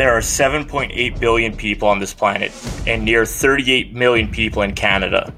[0.00, 2.52] There are 7.8 billion people on this planet
[2.86, 5.30] and near 38 million people in Canada.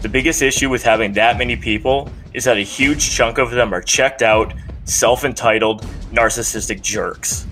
[0.00, 3.74] The biggest issue with having that many people is that a huge chunk of them
[3.74, 4.54] are checked out,
[4.86, 7.46] self entitled, narcissistic jerks.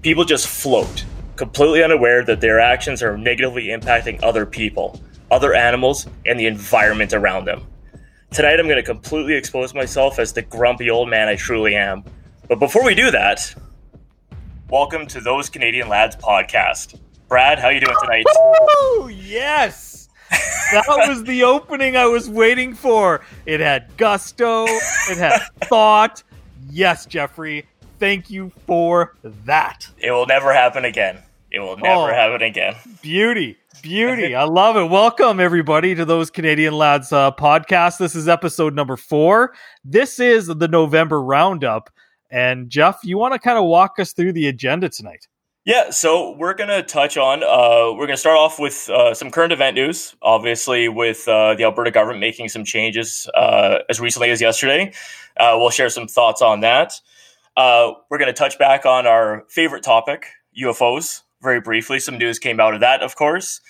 [0.00, 1.04] People just float,
[1.36, 4.98] completely unaware that their actions are negatively impacting other people,
[5.30, 7.60] other animals, and the environment around them.
[8.30, 12.04] Tonight, I'm going to completely expose myself as the grumpy old man I truly am.
[12.48, 13.54] But before we do that,
[14.68, 16.98] welcome to Those Canadian Lads podcast.
[17.28, 18.24] Brad, how you doing tonight?
[18.28, 23.22] Oh yes, that was the opening I was waiting for.
[23.46, 24.64] It had gusto.
[25.10, 26.22] It had thought.
[26.70, 27.66] Yes, Jeffrey.
[27.98, 29.88] Thank you for that.
[29.98, 31.18] It will never happen again.
[31.50, 32.06] It will never Oh.
[32.14, 32.74] happen again.
[33.02, 33.56] Beauty.
[33.82, 34.34] Beauty.
[34.36, 34.90] I love it.
[34.90, 37.98] Welcome, everybody, to those Canadian Lads uh, podcast.
[37.98, 39.54] This is episode number four.
[39.84, 41.88] This is the November roundup.
[42.30, 45.28] And Jeff, you want to kind of walk us through the agenda tonight?
[45.64, 49.14] Yeah, so we're going to touch on, uh, we're going to start off with uh,
[49.14, 53.98] some current event news, obviously, with uh, the Alberta government making some changes uh, as
[53.98, 54.92] recently as yesterday.
[55.36, 57.00] Uh, we'll share some thoughts on that.
[57.56, 61.98] Uh, we're going to touch back on our favorite topic, UFOs, very briefly.
[61.98, 63.60] Some news came out of that, of course.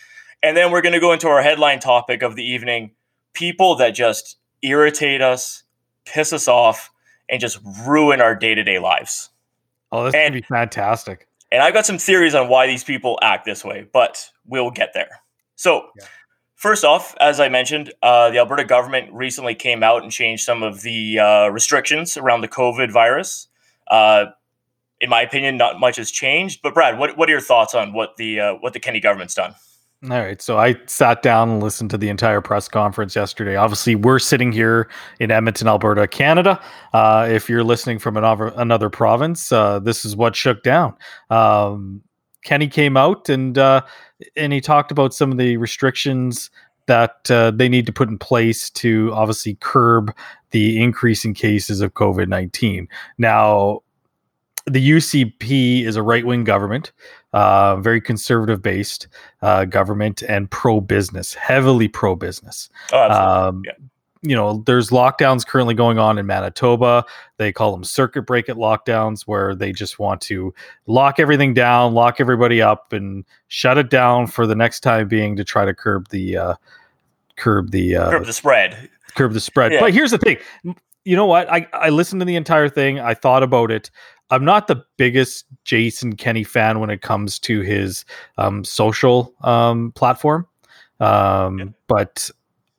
[0.43, 2.91] And then we're going to go into our headline topic of the evening
[3.33, 5.63] people that just irritate us,
[6.05, 6.91] piss us off,
[7.29, 9.31] and just ruin our day to day lives.
[9.93, 11.27] Oh, this And- would be fantastic.
[11.53, 14.93] And I've got some theories on why these people act this way, but we'll get
[14.95, 15.21] there.
[15.55, 16.07] So, Yeah.
[16.57, 20.65] first off, as I mentioned, uh, the Alberta government recently came out and changed some
[20.65, 23.47] of the uh, restrictions around the COVID virus.
[23.89, 24.27] Uh,
[25.01, 26.61] in my opinion, not much has changed.
[26.63, 29.35] But Brad, what, what are your thoughts on what the uh, what the Kenney government's
[29.35, 29.55] done?
[30.05, 30.41] All right.
[30.43, 33.57] So I sat down and listened to the entire press conference yesterday.
[33.57, 34.89] Obviously, we're sitting here
[35.21, 36.61] in Edmonton, Alberta, Canada.
[36.93, 40.95] Uh, if you're listening from another, another province, uh, this is what shook down.
[41.31, 42.03] Um,
[42.45, 43.83] Kenney came out and uh,
[44.37, 46.51] and he talked about some of the restrictions
[46.87, 50.15] that uh, they need to put in place to obviously curb
[50.53, 52.87] the increase in cases of COVID 19.
[53.19, 53.83] Now,
[54.67, 56.93] the UCP is a right wing government,
[57.33, 59.09] uh, very conservative based
[59.43, 62.69] uh, government, and pro business, heavily pro business.
[62.93, 63.11] Oh.
[63.49, 63.73] Um, Yeah.
[64.23, 67.05] You know, there's lockdowns currently going on in Manitoba.
[67.37, 70.53] They call them circuit breaker lockdowns, where they just want to
[70.87, 75.37] lock everything down, lock everybody up, and shut it down for the next time being
[75.37, 76.55] to try to curb the uh,
[77.37, 78.91] curb the uh, Curb the spread.
[79.15, 79.71] curb the spread.
[79.73, 79.81] Yeah.
[79.81, 80.39] But here's the thing.
[81.05, 81.49] You know what?
[81.53, 82.99] I, I listened to the entire thing.
[82.99, 83.93] I thought about it.
[84.31, 88.05] I'm not the biggest Jason Kenney fan when it comes to his
[88.39, 90.47] um, social um, platform.
[91.01, 91.75] Um.
[91.89, 92.31] But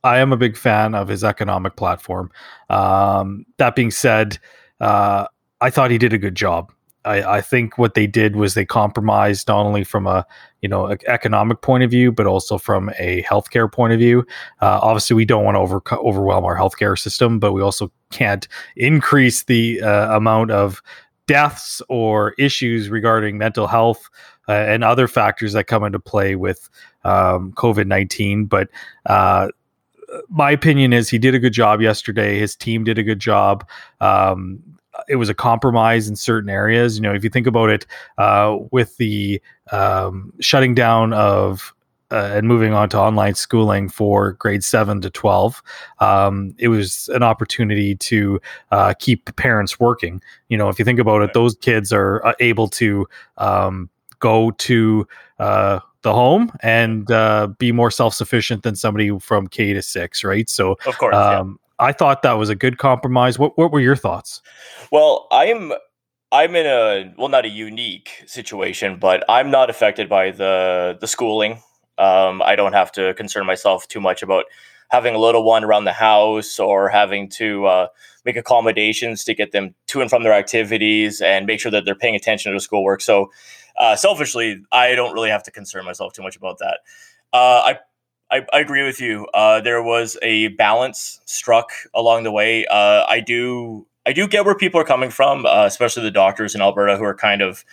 [0.04, 2.32] I am a big fan of his economic platform.
[2.70, 4.38] Um, that being said,
[4.80, 5.28] uh,
[5.62, 6.72] I thought he did a good job.
[7.06, 10.26] I, I think what they did was they compromised not only from a
[10.62, 14.26] you know economic point of view, but also from a healthcare point of view.
[14.62, 18.48] Uh, obviously, we don't want to over, overwhelm our healthcare system, but we also can't
[18.76, 20.82] increase the uh, amount of
[21.28, 24.10] deaths or issues regarding mental health
[24.48, 26.70] uh, and other factors that come into play with
[27.04, 28.46] um, COVID 19.
[28.46, 28.70] But
[29.06, 29.50] uh,
[30.30, 32.40] my opinion is he did a good job yesterday.
[32.40, 33.68] His team did a good job.
[34.02, 34.64] Um,
[35.08, 36.96] it was a compromise in certain areas.
[36.96, 37.86] You know, if you think about it,
[38.18, 41.74] uh, with the um, shutting down of
[42.12, 45.62] uh, and moving on to online schooling for grade seven to 12,
[46.00, 48.40] um, it was an opportunity to
[48.72, 50.22] uh, keep parents working.
[50.50, 53.08] You know, if you think about it, those kids are uh, able to
[53.38, 55.08] um, go to
[55.40, 60.24] uh, the home and uh, be more self sufficient than somebody from K to six,
[60.24, 60.50] right?
[60.50, 61.14] So Of course.
[61.14, 61.40] yeah.
[61.40, 63.38] um, I thought that was a good compromise.
[63.38, 64.42] What What were your thoughts?
[64.92, 65.74] Well, I'm
[66.32, 71.08] I'm in a well, not a unique situation, but I'm not affected by the the
[71.08, 71.62] schooling.
[71.98, 74.46] Um, I don't have to concern myself too much about
[74.90, 77.88] having a little one around the house or having to uh,
[78.26, 81.96] make accommodations to get them to and from their activities and make sure that they're
[81.96, 83.02] paying attention to schoolwork.
[83.02, 83.32] So,
[83.78, 86.80] uh, selfishly, I don't really have to concern myself too much about that.
[87.34, 87.80] Uh, I
[88.30, 89.26] I, I agree with you.
[89.34, 92.66] Uh, there was a balance struck along the way.
[92.66, 96.56] Uh, I do I do get where people are coming from, uh, especially the doctors
[96.56, 97.66] in Alberta who are kind of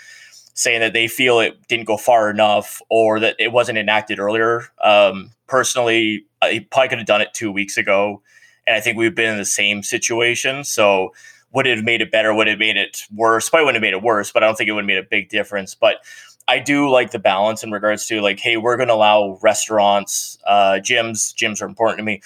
[0.55, 4.69] saying that they feel it didn't go far enough or that it wasn't enacted earlier.
[4.83, 8.23] Um, personally, I probably could have done it two weeks ago,
[8.67, 10.65] and I think we've been in the same situation.
[10.65, 11.13] So
[11.53, 12.33] would it have made it better?
[12.33, 13.49] Would it have made it worse?
[13.49, 15.03] Probably wouldn't have made it worse, but I don't think it would have made a
[15.03, 15.75] big difference.
[15.75, 16.05] But
[16.47, 20.39] I do like the balance in regards to like, hey, we're going to allow restaurants,
[20.47, 21.35] uh, gyms.
[21.35, 22.23] Gyms are important to me,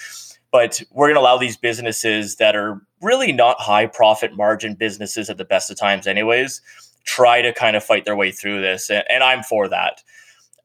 [0.51, 5.29] but we're going to allow these businesses that are really not high profit margin businesses
[5.29, 6.61] at the best of times, anyways.
[7.03, 10.01] Try to kind of fight their way through this, and, and I'm for that.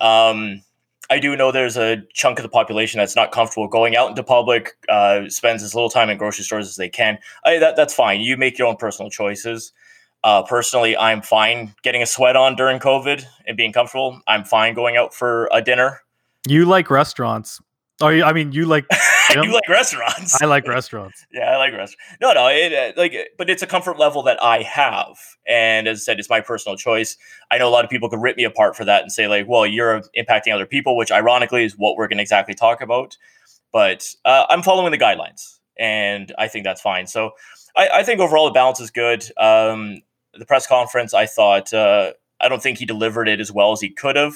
[0.00, 0.62] Um,
[1.10, 4.22] I do know there's a chunk of the population that's not comfortable going out into
[4.22, 7.18] public, uh, spends as little time in grocery stores as they can.
[7.44, 8.20] I, that, that's fine.
[8.20, 9.72] You make your own personal choices.
[10.22, 14.22] Uh, personally, I'm fine getting a sweat on during COVID and being comfortable.
[14.26, 16.00] I'm fine going out for a dinner.
[16.48, 17.60] You like restaurants.
[18.00, 18.86] Oh, I mean, you like
[19.34, 20.40] you like restaurants.
[20.42, 21.24] I like restaurants.
[21.32, 22.16] yeah, I like restaurants.
[22.20, 26.00] No, no, it, uh, like, but it's a comfort level that I have, and as
[26.00, 27.16] I said, it's my personal choice.
[27.52, 29.46] I know a lot of people could rip me apart for that and say like,
[29.46, 33.16] "Well, you're impacting other people," which ironically is what we're going to exactly talk about.
[33.72, 37.06] But uh, I'm following the guidelines, and I think that's fine.
[37.06, 37.32] So
[37.76, 39.24] I, I think overall the balance is good.
[39.38, 40.02] Um,
[40.36, 43.80] the press conference, I thought, uh, I don't think he delivered it as well as
[43.80, 44.34] he could have.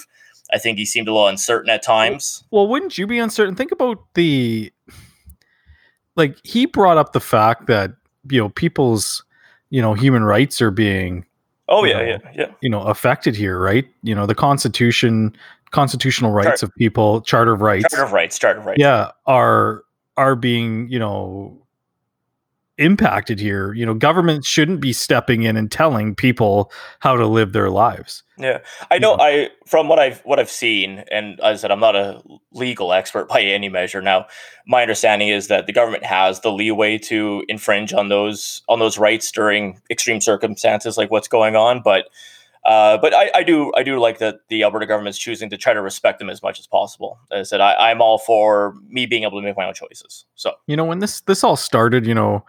[0.52, 2.44] I think he seemed a little uncertain at times.
[2.50, 3.54] Well, wouldn't you be uncertain?
[3.54, 4.72] Think about the
[6.16, 7.92] like he brought up the fact that
[8.30, 9.24] you know people's
[9.70, 11.24] you know human rights are being
[11.68, 13.86] oh yeah know, yeah yeah you know affected here, right?
[14.02, 15.36] You know the constitution,
[15.70, 19.10] constitutional rights Chart- of people, charter of rights, charter of rights, charter of rights, yeah,
[19.26, 19.84] are
[20.16, 21.56] are being you know
[22.78, 23.72] impacted here.
[23.72, 28.22] You know, government shouldn't be stepping in and telling people how to live their lives.
[28.38, 28.58] Yeah,
[28.90, 29.16] I know.
[29.18, 32.22] I from what I've what I've seen, and as I said, I'm not a
[32.52, 34.00] legal expert by any measure.
[34.00, 34.26] Now,
[34.66, 38.96] my understanding is that the government has the leeway to infringe on those on those
[38.96, 42.08] rights during extreme circumstances like what's going on, but.
[42.68, 45.56] Uh, but I, I, do I do like that the Alberta government is choosing to
[45.56, 47.18] try to respect them as much as possible.
[47.32, 50.26] As I said, I, I'm all for me being able to make my own choices.
[50.34, 52.44] So you know when this this all started, you know,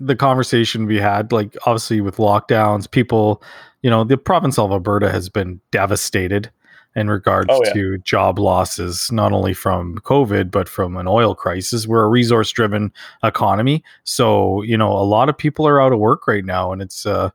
[0.00, 3.44] the conversation we had, like obviously with lockdowns, people,
[3.82, 6.50] you know, the province of Alberta has been devastated
[6.96, 7.72] in regards oh, yeah.
[7.72, 11.86] to job losses, not only from COVID, but from an oil crisis.
[11.86, 13.84] We're a resource driven economy.
[14.02, 17.06] So, you know, a lot of people are out of work right now and it's
[17.06, 17.30] uh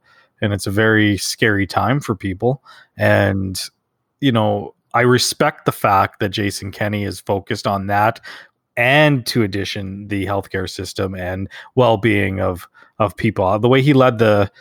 [0.45, 2.63] and it's a very scary time for people.
[2.95, 3.61] And,
[4.21, 8.21] you know, I respect the fact that Jason Kenney is focused on that
[8.77, 12.67] and to addition the healthcare system and well-being of
[12.99, 13.57] of people.
[13.59, 14.51] The way he led the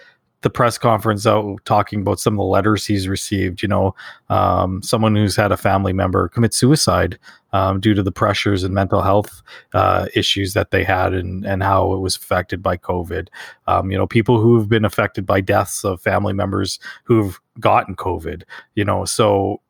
[0.44, 3.94] the press conference out talking about some of the letters he's received, you know,
[4.28, 7.18] um, someone who's had a family member commit suicide
[7.54, 9.42] um, due to the pressures and mental health
[9.72, 13.28] uh, issues that they had and, and how it was affected by COVID.
[13.66, 18.42] Um, you know, people who've been affected by deaths of family members who've gotten COVID,
[18.74, 19.62] you know, so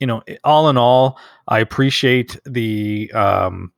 [0.00, 3.70] you know, all in all, I appreciate the um,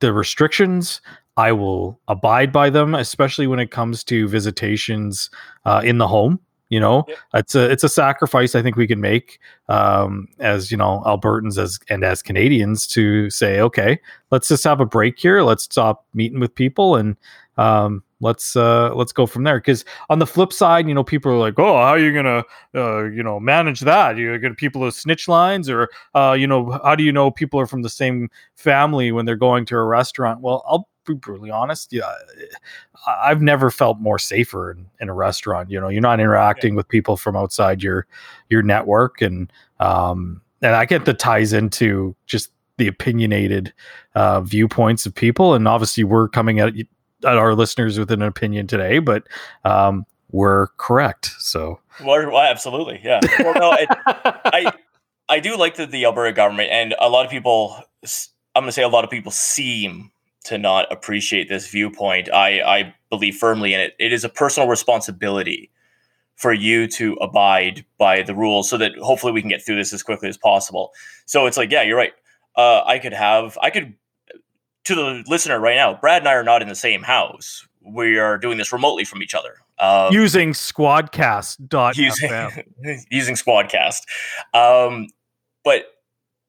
[0.00, 1.00] the restrictions.
[1.36, 5.30] I will abide by them, especially when it comes to visitations
[5.64, 6.40] uh, in the home.
[6.68, 7.18] You know, yep.
[7.34, 9.38] it's a it's a sacrifice I think we can make
[9.68, 14.00] um, as you know Albertans as and as Canadians to say, okay,
[14.32, 15.42] let's just have a break here.
[15.42, 17.16] Let's stop meeting with people and
[17.56, 21.30] um, let's uh let's go from there because on the flip side you know people
[21.30, 22.42] are like oh how are you gonna
[22.74, 26.80] uh you know manage that you're gonna people with snitch lines or uh you know
[26.82, 29.84] how do you know people are from the same family when they're going to a
[29.84, 32.12] restaurant well i'll be brutally honest yeah
[33.06, 36.76] i've never felt more safer in, in a restaurant you know you're not interacting yeah.
[36.76, 38.06] with people from outside your
[38.50, 43.72] your network and um and i get the ties into just the opinionated
[44.16, 46.74] uh, viewpoints of people and obviously we're coming at
[47.24, 49.26] our listeners with an opinion today, but
[49.64, 51.32] um, we're correct.
[51.38, 53.20] So, well, absolutely, yeah.
[53.38, 54.72] Well, no, it, I
[55.28, 57.76] I do like the, the Alberta government, and a lot of people.
[58.54, 60.10] I'm going to say a lot of people seem
[60.46, 62.32] to not appreciate this viewpoint.
[62.32, 63.94] I I believe firmly in it.
[63.98, 65.70] It is a personal responsibility
[66.36, 69.92] for you to abide by the rules, so that hopefully we can get through this
[69.92, 70.92] as quickly as possible.
[71.24, 72.12] So it's like, yeah, you're right.
[72.56, 73.94] Uh, I could have, I could
[74.86, 77.66] to the listener right now, Brad and I are not in the same house.
[77.82, 79.56] We are doing this remotely from each other.
[79.78, 81.96] Um, using squadcast.fm.
[81.96, 84.02] Using, using squadcast.
[84.54, 85.08] Um,
[85.64, 85.86] but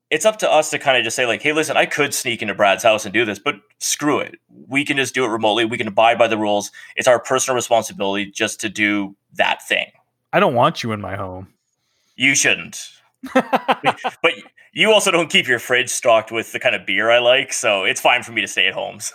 [0.09, 2.41] it's up to us to kind of just say, like, hey, listen, I could sneak
[2.41, 4.35] into Brad's house and do this, but screw it.
[4.67, 5.65] We can just do it remotely.
[5.65, 6.71] We can abide by the rules.
[6.95, 9.91] It's our personal responsibility just to do that thing.
[10.31, 11.47] I don't want you in my home.
[12.15, 12.89] You shouldn't.
[13.33, 14.33] but
[14.73, 17.83] you also don't keep your fridge stocked with the kind of beer I like, so
[17.83, 18.99] it's fine for me to stay at home.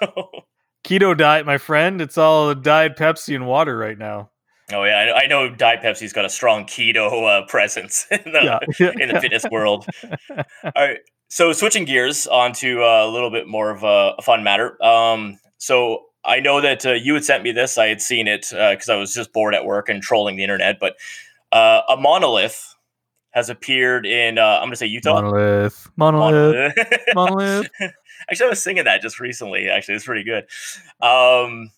[0.85, 2.01] So keto diet, my friend.
[2.01, 4.32] It's all diet Pepsi and water right now.
[4.75, 8.93] Oh yeah, I, know Diet Pepsi's got a strong keto uh, presence in the, yeah.
[8.99, 9.87] in the fitness world.
[10.31, 10.99] All right,
[11.29, 14.83] so switching gears onto uh, a little bit more of a, a fun matter.
[14.85, 17.79] Um, so I know that uh, you had sent me this.
[17.79, 20.43] I had seen it because uh, I was just bored at work and trolling the
[20.43, 20.79] internet.
[20.79, 20.97] But
[21.51, 22.75] uh, a monolith
[23.33, 25.15] has appeared in uh, I'm gonna say Utah.
[25.21, 25.89] Monolith.
[25.97, 26.75] Monolith.
[27.15, 27.71] Monolith.
[28.31, 29.69] actually, I was singing that just recently.
[29.69, 30.45] Actually, it's pretty good.
[31.01, 31.71] Um,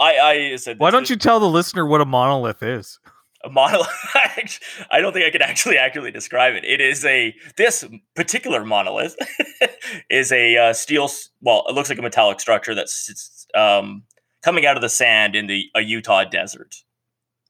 [0.00, 0.80] I I said.
[0.80, 2.98] Why don't you tell the listener what a monolith is?
[3.44, 3.88] a monolith.
[4.90, 6.64] I don't think I can actually accurately describe it.
[6.64, 9.16] It is a this particular monolith
[10.10, 11.10] is a uh, steel.
[11.40, 14.04] Well, it looks like a metallic structure that's um,
[14.42, 16.76] coming out of the sand in the a Utah desert.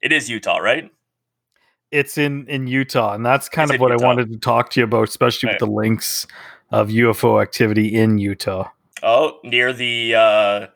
[0.03, 0.91] It is Utah, right?
[1.91, 4.05] It's in in Utah, and that's kind it's of what Utah.
[4.05, 5.61] I wanted to talk to you about, especially right.
[5.61, 6.27] with the links
[6.71, 8.71] of UFO activity in Utah.
[9.03, 10.67] Oh, near the uh,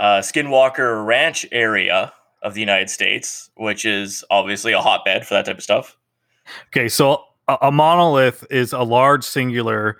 [0.00, 5.44] uh, Skinwalker Ranch area of the United States, which is obviously a hotbed for that
[5.44, 5.96] type of stuff.
[6.68, 9.98] Okay, so a, a monolith is a large singular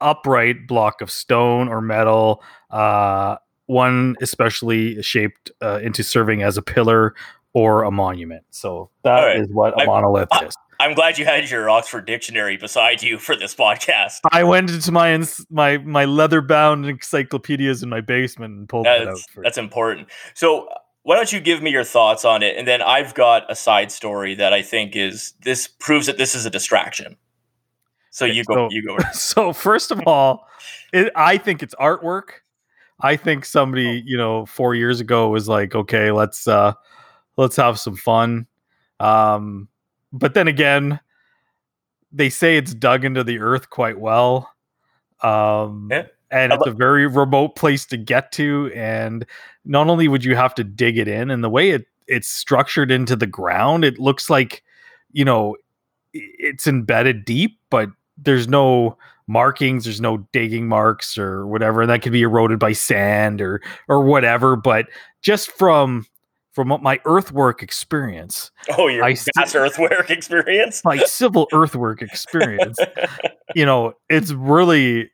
[0.00, 3.36] upright block of stone or metal, uh,
[3.66, 7.14] one especially shaped uh, into serving as a pillar
[7.52, 8.44] or a monument.
[8.50, 9.40] So that right.
[9.40, 10.56] is what a I, monolith I, is.
[10.84, 14.18] I'm glad you had your Oxford Dictionary beside you for this podcast.
[14.30, 19.00] I went into my my my leather bound encyclopedias in my basement and pulled that's,
[19.00, 19.42] that out.
[19.44, 20.08] that's important.
[20.34, 20.68] So
[21.02, 23.92] why don't you give me your thoughts on it, and then I've got a side
[23.92, 27.16] story that I think is this proves that this is a distraction.
[28.10, 28.98] So you go, so, you go.
[29.14, 30.46] So first of all,
[30.92, 32.42] it, I think it's artwork.
[33.00, 34.02] I think somebody, oh.
[34.04, 36.74] you know, four years ago was like, okay, let's uh
[37.38, 38.46] let's have some fun.
[39.00, 39.68] Um,
[40.14, 40.98] but then again,
[42.10, 44.50] they say it's dug into the earth quite well.
[45.22, 49.24] Um, yeah and it's a very remote place to get to and
[49.64, 52.90] not only would you have to dig it in and the way it it's structured
[52.90, 54.62] into the ground it looks like
[55.12, 55.56] you know
[56.12, 62.02] it's embedded deep but there's no markings there's no digging marks or whatever and that
[62.02, 64.86] could be eroded by sand or or whatever but
[65.22, 66.04] just from
[66.54, 72.78] from my earthwork experience oh your I, vast earthwork experience my civil earthwork experience
[73.54, 75.10] you know it's really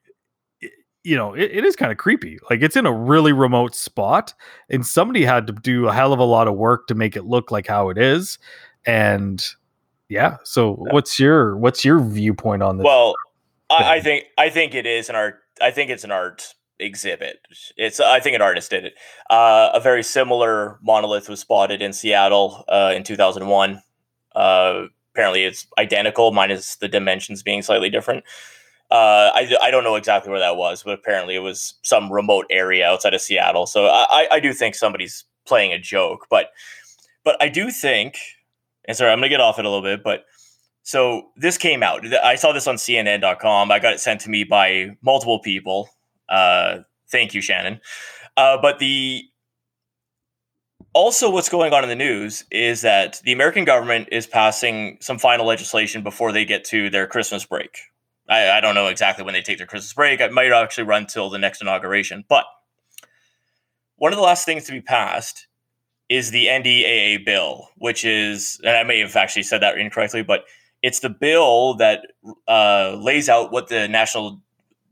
[1.02, 2.38] you know, it, it is kind of creepy.
[2.48, 4.34] Like it's in a really remote spot,
[4.68, 7.24] and somebody had to do a hell of a lot of work to make it
[7.24, 8.38] look like how it is.
[8.86, 9.44] And
[10.08, 12.84] yeah, so what's your what's your viewpoint on this?
[12.84, 13.14] Well,
[13.70, 15.40] I, I, think I think it is an art.
[15.60, 17.40] I think it's an art exhibit.
[17.76, 18.94] It's I think an artist did it.
[19.28, 23.82] Uh, a very similar monolith was spotted in Seattle uh, in 2001.
[24.34, 28.24] Uh, apparently, it's identical, minus the dimensions being slightly different.
[28.90, 32.46] Uh, I, I don't know exactly where that was, but apparently it was some remote
[32.50, 33.66] area outside of Seattle.
[33.66, 36.50] So I, I do think somebody's playing a joke, but
[37.22, 38.16] but I do think,
[38.86, 40.24] and sorry, I'm gonna get off it a little bit, but
[40.82, 42.04] so this came out.
[42.14, 43.70] I saw this on CNN.com.
[43.70, 45.88] I got it sent to me by multiple people.
[46.30, 46.78] Uh,
[47.10, 47.80] thank you, Shannon.
[48.36, 49.24] Uh, but the
[50.92, 55.18] also what's going on in the news is that the American government is passing some
[55.18, 57.78] final legislation before they get to their Christmas break,
[58.30, 60.20] I, I don't know exactly when they take their Christmas break.
[60.20, 62.24] It might actually run till the next inauguration.
[62.28, 62.44] But
[63.96, 65.48] one of the last things to be passed
[66.08, 70.44] is the NDAA bill, which is, and I may have actually said that incorrectly, but
[70.82, 72.06] it's the bill that
[72.48, 74.40] uh, lays out what the national,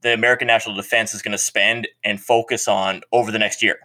[0.03, 3.79] the American national defense is going to spend and focus on over the next year.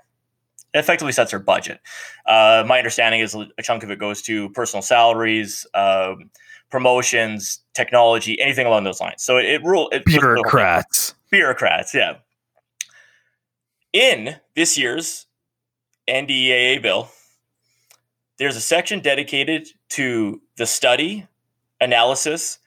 [0.74, 1.80] It effectively sets their budget.
[2.26, 6.32] Uh, my understanding is a chunk of it goes to personal salaries, um,
[6.72, 9.24] promotions, technology, anything along those lines.
[9.24, 11.14] So it, it rule it bureaucrats.
[11.30, 12.18] Bureaucrats, yeah.
[13.92, 15.28] In this year's
[16.08, 17.10] NDAA bill,
[18.40, 21.28] there's a section dedicated to the study,
[21.80, 22.58] analysis,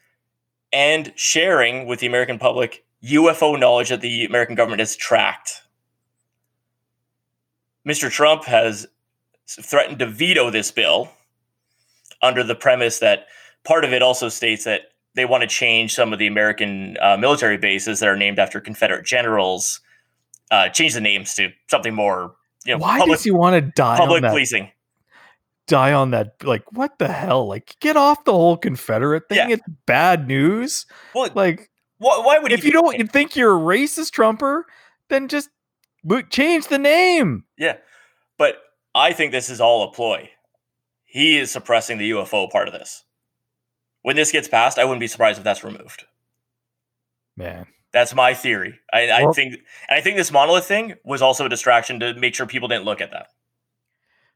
[0.71, 5.61] and sharing with the American public UFO knowledge that the American government has tracked.
[7.87, 8.09] Mr.
[8.09, 8.87] Trump has
[9.47, 11.09] threatened to veto this bill
[12.21, 13.27] under the premise that
[13.63, 17.17] part of it also states that they want to change some of the American uh,
[17.17, 19.79] military bases that are named after Confederate generals,
[20.51, 22.35] uh, change the names to something more.
[22.65, 23.97] You know, Why public, does he want to die?
[23.97, 24.71] Public policing.
[25.67, 26.35] Die on that?
[26.43, 27.47] Like, what the hell?
[27.47, 29.37] Like, get off the whole Confederate thing.
[29.37, 29.55] Yeah.
[29.55, 30.85] It's bad news.
[31.13, 34.65] Well, like, why, why would if you don't you think you're a racist Trumper,
[35.09, 35.49] then just
[36.29, 37.45] change the name.
[37.57, 37.77] Yeah,
[38.37, 38.57] but
[38.95, 40.29] I think this is all a ploy.
[41.05, 43.03] He is suppressing the UFO part of this
[44.07, 46.05] when this gets passed, I wouldn't be surprised if that's removed.
[47.35, 48.79] Man, that's my theory.
[48.93, 49.55] I, I think,
[49.89, 52.85] and I think this monolith thing was also a distraction to make sure people didn't
[52.85, 53.27] look at that.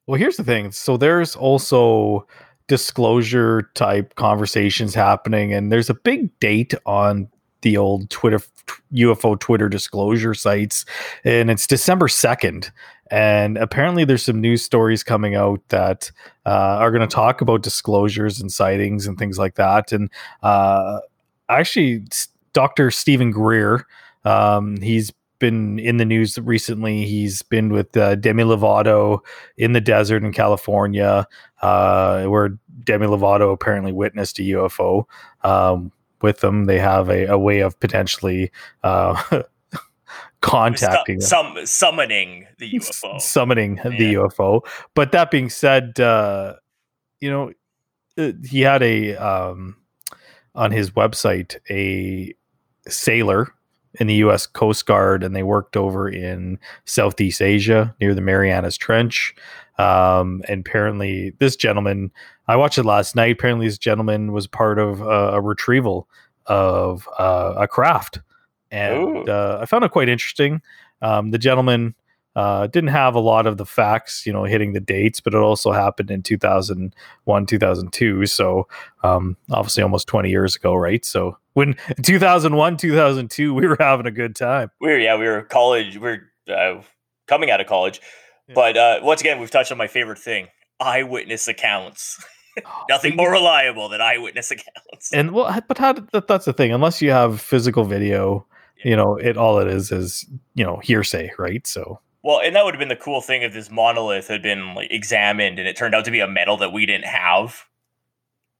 [0.07, 0.73] Well, here's the thing.
[0.73, 2.27] So there's also
[2.67, 7.29] disclosure type conversations happening, and there's a big date on
[7.61, 8.39] the old Twitter
[8.93, 10.85] UFO Twitter disclosure sites,
[11.23, 12.71] and it's December second.
[13.09, 16.11] And apparently, there's some news stories coming out that
[16.45, 19.91] uh, are going to talk about disclosures and sightings and things like that.
[19.91, 20.09] And
[20.43, 20.99] uh,
[21.49, 22.05] actually,
[22.53, 22.89] Dr.
[22.89, 23.85] Stephen Greer,
[24.23, 27.05] um, he's been in the news recently.
[27.05, 29.19] He's been with uh, Demi Lovato
[29.57, 31.27] in the desert in California,
[31.61, 35.03] uh, where Demi Lovato apparently witnessed a UFO.
[35.43, 35.91] Um,
[36.21, 38.51] with them, they have a, a way of potentially
[38.83, 39.21] uh,
[40.41, 43.89] contacting some, some, summoning the UFO, summoning yeah.
[43.89, 44.61] the UFO.
[44.93, 46.55] But that being said, uh,
[47.19, 47.51] you know,
[48.17, 49.77] uh, he had a um,
[50.55, 52.33] on his website a
[52.89, 53.53] sailor
[53.99, 54.47] in the U.S.
[54.47, 59.35] Coast Guard, and they worked over in Southeast Asia near the Marianas Trench.
[59.77, 62.11] Um, and apparently, this gentleman,
[62.51, 63.31] I watched it last night.
[63.31, 66.09] Apparently, this gentleman was part of a, a retrieval
[66.47, 68.19] of uh, a craft,
[68.69, 70.61] and uh, I found it quite interesting.
[71.01, 71.95] Um, the gentleman
[72.35, 75.37] uh, didn't have a lot of the facts, you know, hitting the dates, but it
[75.37, 78.25] also happened in 2001, 2002.
[78.25, 78.67] So,
[79.01, 81.05] um, obviously almost 20 years ago, right?
[81.05, 84.71] So, when 2001, 2002, we were having a good time.
[84.81, 86.81] We were, yeah, we were college, we are uh,
[87.27, 88.01] coming out of college.
[88.49, 88.55] Yeah.
[88.55, 90.49] But uh, once again, we've touched on my favorite thing
[90.81, 92.21] eyewitness accounts.
[92.89, 95.13] Nothing more reliable than eyewitness accounts.
[95.13, 96.71] And well, but how that, that's the thing.
[96.71, 98.45] Unless you have physical video,
[98.77, 98.89] yeah.
[98.89, 101.65] you know, it all it is is you know hearsay, right?
[101.65, 104.75] So well, and that would have been the cool thing if this monolith had been
[104.75, 107.65] like examined and it turned out to be a metal that we didn't have.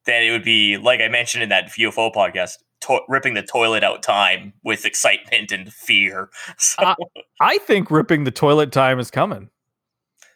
[0.05, 3.83] Then it would be like I mentioned in that UFO podcast, to- ripping the toilet
[3.83, 6.29] out time with excitement and fear.
[6.57, 6.95] So, uh,
[7.39, 9.49] I think ripping the toilet time is coming.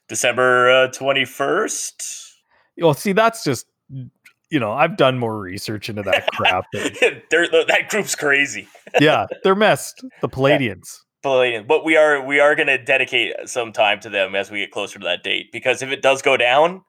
[0.07, 2.24] December twenty uh, first.
[2.77, 3.65] Well, see, that's just
[4.49, 6.65] you know I've done more research into that crap.
[6.73, 8.67] that group's crazy.
[8.99, 10.03] yeah, they're messed.
[10.21, 10.99] The Pleiadians.
[11.23, 11.67] Pleiadians.
[11.67, 14.71] But we are we are going to dedicate some time to them as we get
[14.71, 16.83] closer to that date because if it does go down,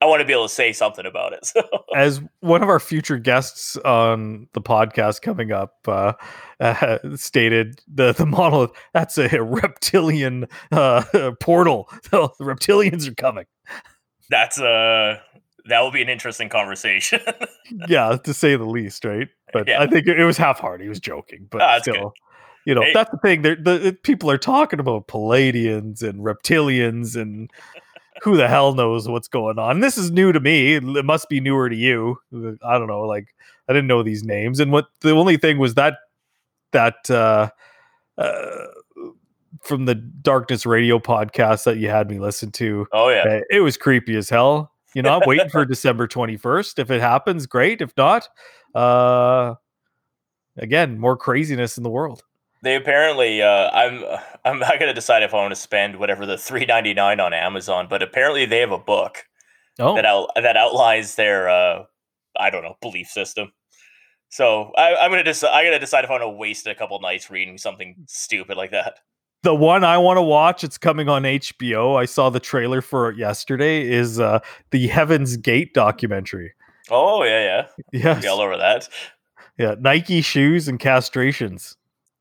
[0.00, 1.44] I want to be able to say something about it.
[1.44, 1.62] So.
[1.94, 6.12] As one of our future guests on the podcast coming up uh,
[6.60, 11.88] uh, stated, the the monolith that's a reptilian uh, portal.
[12.10, 13.46] the reptilians are coming.
[14.30, 15.29] That's a uh,
[15.70, 17.20] that will be an interesting conversation.
[17.88, 19.28] yeah, to say the least, right?
[19.52, 19.82] But yeah.
[19.82, 20.84] I think it was half hearted.
[20.84, 21.94] He was joking, but ah, still.
[21.94, 22.12] Good
[22.64, 22.92] you know, hey.
[22.92, 23.42] that's the thing.
[23.42, 27.50] The, the people are talking about Pleiadians and reptilians and
[28.22, 29.80] who the hell knows what's going on.
[29.80, 30.74] this is new to me.
[30.74, 32.18] It must be newer to you.
[32.62, 33.02] I don't know.
[33.02, 33.34] Like
[33.68, 34.60] I didn't know these names.
[34.60, 35.94] And what the only thing was that
[36.72, 37.50] that uh,
[38.18, 38.66] uh,
[39.62, 42.86] from the Darkness Radio podcast that you had me listen to.
[42.92, 44.69] Oh yeah, uh, it was creepy as hell.
[44.94, 46.78] You know, I'm waiting for December 21st.
[46.78, 47.80] If it happens, great.
[47.80, 48.28] If not,
[48.74, 49.54] uh,
[50.56, 52.22] again, more craziness in the world.
[52.62, 54.04] They apparently, uh, I'm,
[54.44, 57.32] I'm not gonna decide if I want to spend whatever the three ninety nine on
[57.32, 59.24] Amazon, but apparently they have a book
[59.78, 59.94] oh.
[59.94, 61.84] that out that outlines their, uh,
[62.38, 63.52] I don't know, belief system.
[64.28, 65.50] So I, am gonna decide.
[65.50, 68.70] I gotta decide if I want to waste a couple nights reading something stupid like
[68.70, 69.00] that.
[69.42, 71.98] The one I want to watch, it's coming on HBO.
[71.98, 73.90] I saw the trailer for it yesterday.
[73.90, 76.52] Is uh, the Heaven's Gate documentary?
[76.90, 78.30] Oh yeah, yeah, yeah.
[78.30, 78.88] All over that.
[79.56, 81.76] Yeah, Nike shoes and castrations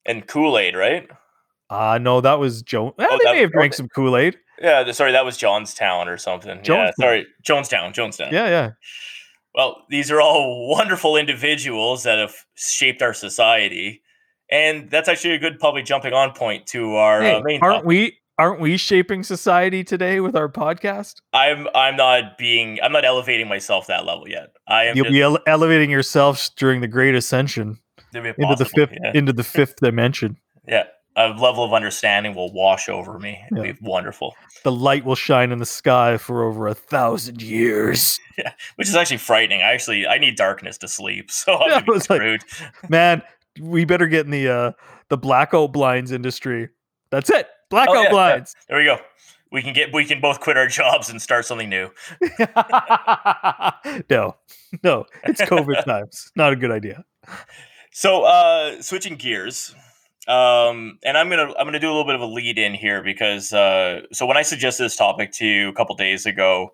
[0.05, 1.10] and Kool Aid, right?
[1.69, 2.93] Uh no, that was Joe.
[2.97, 4.38] Well, oh, they that, may have drank some Kool Aid.
[4.62, 6.60] Yeah, sorry, that was Jonestown or something.
[6.60, 6.67] Jonestown.
[6.67, 8.32] Yeah, sorry, Jonestown, Jonestown.
[8.32, 8.71] Yeah, yeah.
[9.55, 14.01] Well, these are all wonderful individuals that have shaped our society,
[14.52, 17.60] and that's actually a good probably jumping on point to our hey, uh, main.
[17.62, 17.88] Aren't topic.
[17.88, 18.18] we?
[18.38, 21.16] Aren't we shaping society today with our podcast?
[21.34, 21.68] I'm.
[21.76, 22.80] I'm not being.
[22.82, 24.54] I'm not elevating myself that level yet.
[24.68, 24.96] I am.
[24.96, 27.80] You'll just, be ele- elevating yourself during the Great Ascension
[28.14, 29.12] into the fifth yeah.
[29.14, 30.38] into the fifth dimension.
[30.68, 30.86] Yeah,
[31.16, 33.44] a level of understanding will wash over me.
[33.52, 33.74] It'll yeah.
[33.74, 34.36] be wonderful.
[34.64, 38.20] The light will shine in the sky for over a thousand years.
[38.40, 39.64] Yeah, which is actually frightening.
[39.64, 42.42] I actually I need darkness to sleep, so I'm yeah, be screwed.
[42.82, 43.22] Like, man,
[43.62, 44.72] we better get in the uh
[45.10, 46.69] the blackout blinds industry.
[47.12, 47.48] That's it.
[47.69, 48.56] Blackout oh, yeah, blinds.
[48.67, 48.98] There we go.
[49.52, 51.89] We can get we can both quit our jobs and start something new.
[54.10, 54.36] no.
[54.84, 55.06] No.
[55.24, 56.32] It's COVID times.
[56.36, 57.04] Not a good idea.
[57.91, 59.74] So, uh, switching gears,
[60.28, 63.02] um, and I'm gonna I'm gonna do a little bit of a lead in here
[63.04, 66.74] because uh, so when I suggested this topic to you a couple days ago,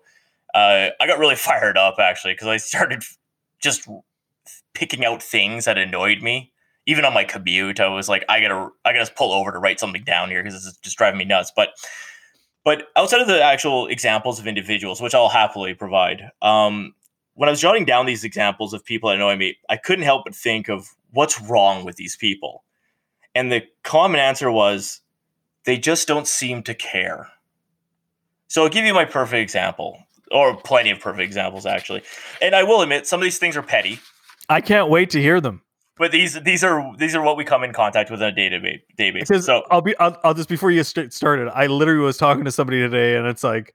[0.54, 3.02] uh, I got really fired up actually because I started
[3.60, 3.88] just
[4.74, 6.52] picking out things that annoyed me.
[6.86, 9.80] Even on my commute, I was like, I gotta I gotta pull over to write
[9.80, 11.52] something down here because this is just driving me nuts.
[11.54, 11.70] But
[12.64, 16.94] but outside of the actual examples of individuals, which I'll happily provide, um,
[17.34, 20.24] when I was jotting down these examples of people that annoy me, I couldn't help
[20.24, 22.64] but think of what's wrong with these people?
[23.34, 25.00] And the common answer was
[25.64, 27.28] they just don't seem to care.
[28.48, 29.98] So I'll give you my perfect example,
[30.30, 32.02] or plenty of perfect examples, actually.
[32.40, 34.00] And I will admit, some of these things are petty.
[34.48, 35.62] I can't wait to hear them.
[35.98, 38.86] But these these are these are what we come in contact with in a database.
[38.88, 39.28] to day basis.
[39.28, 42.44] Because So I'll be, I'll, I'll just before you st- started, I literally was talking
[42.44, 43.74] to somebody today, and it's like,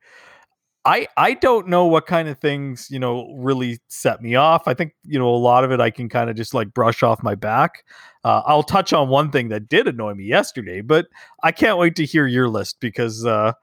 [0.86, 4.68] I I don't know what kind of things you know really set me off.
[4.68, 7.04] I think you know a lot of it I can kind of just like brush
[7.04, 7.86] off my back.
[8.24, 11.08] Uh, I'll touch on one thing that did annoy me yesterday, but
[11.44, 13.54] I can't wait to hear your list because uh,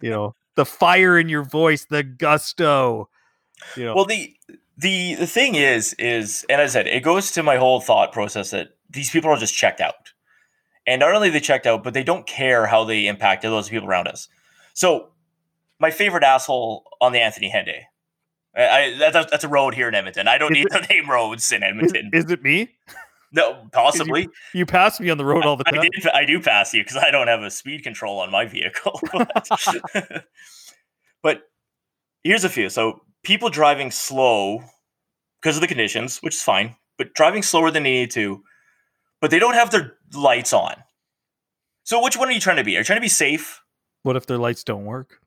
[0.00, 3.08] you know the fire in your voice, the gusto.
[3.76, 4.36] You know, well the
[4.78, 8.12] the the thing is is and as I said, it goes to my whole thought
[8.12, 10.12] process that these people are just checked out.
[10.86, 13.88] And not only they checked out, but they don't care how they impacted those people
[13.88, 14.28] around us.
[14.72, 15.10] So
[15.80, 17.82] my favorite asshole on the Anthony Henday.
[18.56, 20.28] I, I that's, that's a road here in Edmonton.
[20.28, 22.10] I don't Is need to name roads in Edmonton.
[22.12, 22.70] is it me?
[23.32, 24.28] no, possibly.
[24.54, 25.82] You pass me on the road all the I time.
[25.82, 26.08] did.
[26.08, 29.00] I do pass you because I don't have a speed control on my vehicle.
[29.12, 29.48] but,
[31.22, 31.42] but
[32.24, 32.70] here's a few.
[32.70, 34.62] So people driving slow
[35.40, 38.42] because of the conditions, which is fine, but driving slower than they need to,
[39.20, 40.74] but they don't have their lights on.
[41.84, 42.76] So which one are you trying to be?
[42.76, 43.62] Are you trying to be safe?
[44.02, 45.20] What if their lights don't work?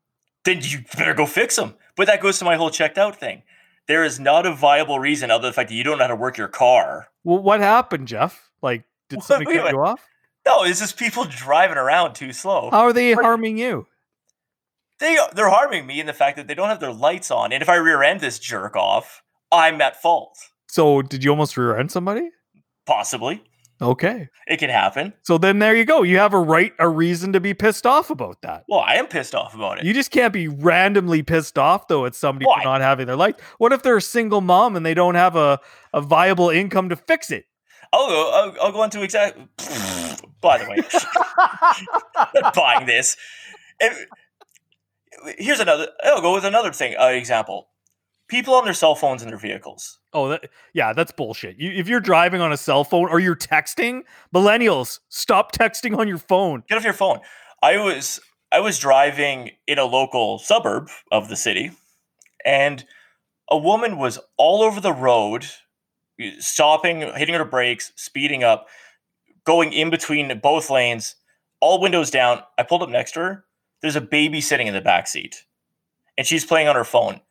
[0.46, 1.76] Then you better go fix them.
[1.96, 3.44] But that goes to my whole checked out thing.
[3.88, 6.10] There is not a viable reason other than the fact that you don't know how
[6.10, 7.08] to work your car.
[7.24, 8.50] Well, what happened, Jeff?
[8.62, 10.08] Like, did somebody cut you off?
[10.46, 12.70] No, it's just people driving around too slow.
[12.72, 13.88] How are they harming you?
[15.02, 17.62] They they're harming me in the fact that they don't have their lights on, and
[17.62, 20.38] if I rear end this jerk off, I'm at fault.
[20.70, 22.30] So, did you almost rear end somebody?
[22.86, 23.44] Possibly,
[23.82, 24.28] Okay.
[24.48, 25.14] it can happen.
[25.24, 26.04] So then there you go.
[26.04, 28.64] You have a right, a reason to be pissed off about that.
[28.70, 29.84] Well, I am pissed off about it.
[29.86, 32.60] You just can't be randomly pissed off though at somebody Why?
[32.60, 33.42] for not having their lights.
[33.58, 35.60] What if they're a single mom and they don't have a,
[35.94, 37.46] a viable income to fix it?
[37.94, 38.32] I'll go.
[38.32, 39.38] I'll, I'll go into exact.
[40.42, 40.78] By the way,
[42.56, 43.18] buying this.
[43.80, 44.06] If-
[45.38, 45.88] here's another.
[46.04, 46.96] I'll go with another thing.
[47.00, 47.70] Uh, example:
[48.28, 50.00] people on their cell phones in their vehicles.
[50.14, 51.60] Oh, that, yeah, that's bullshit.
[51.60, 54.02] You, if you're driving on a cell phone or you're texting,
[54.34, 56.64] millennials, stop texting on your phone.
[56.68, 57.20] Get off your phone.
[57.62, 58.20] I was
[58.52, 61.72] I was driving in a local suburb of the city,
[62.46, 62.84] and
[63.50, 65.46] a woman was all over the road,
[66.40, 68.68] stopping, hitting her brakes, speeding up,
[69.44, 71.16] going in between both lanes,
[71.60, 72.42] all windows down.
[72.58, 73.46] I pulled up next to her.
[73.82, 75.44] There's a baby sitting in the back seat,
[76.18, 77.22] and she's playing on her phone.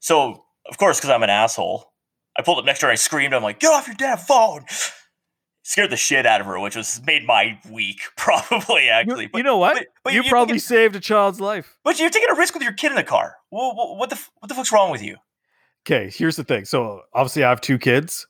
[0.00, 1.92] So of course, because I'm an asshole,
[2.36, 2.92] I pulled up next to her.
[2.92, 3.34] I screamed.
[3.34, 4.64] I'm like, "Get off your damn phone!"
[5.62, 9.22] Scared the shit out of her, which was made my week probably You, actually.
[9.24, 9.74] you But- know what?
[9.76, 11.76] but- but you probably taking- saved a child's life.
[11.84, 13.34] but you're taking a risk with your kid in the car.
[13.50, 15.16] What, what, the what the fuck's wrong with you?
[15.86, 16.64] Okay, here's the thing.
[16.64, 18.26] So obviously, I have two kids.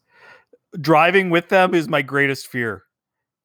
[0.80, 2.84] Driving with them is my greatest fear.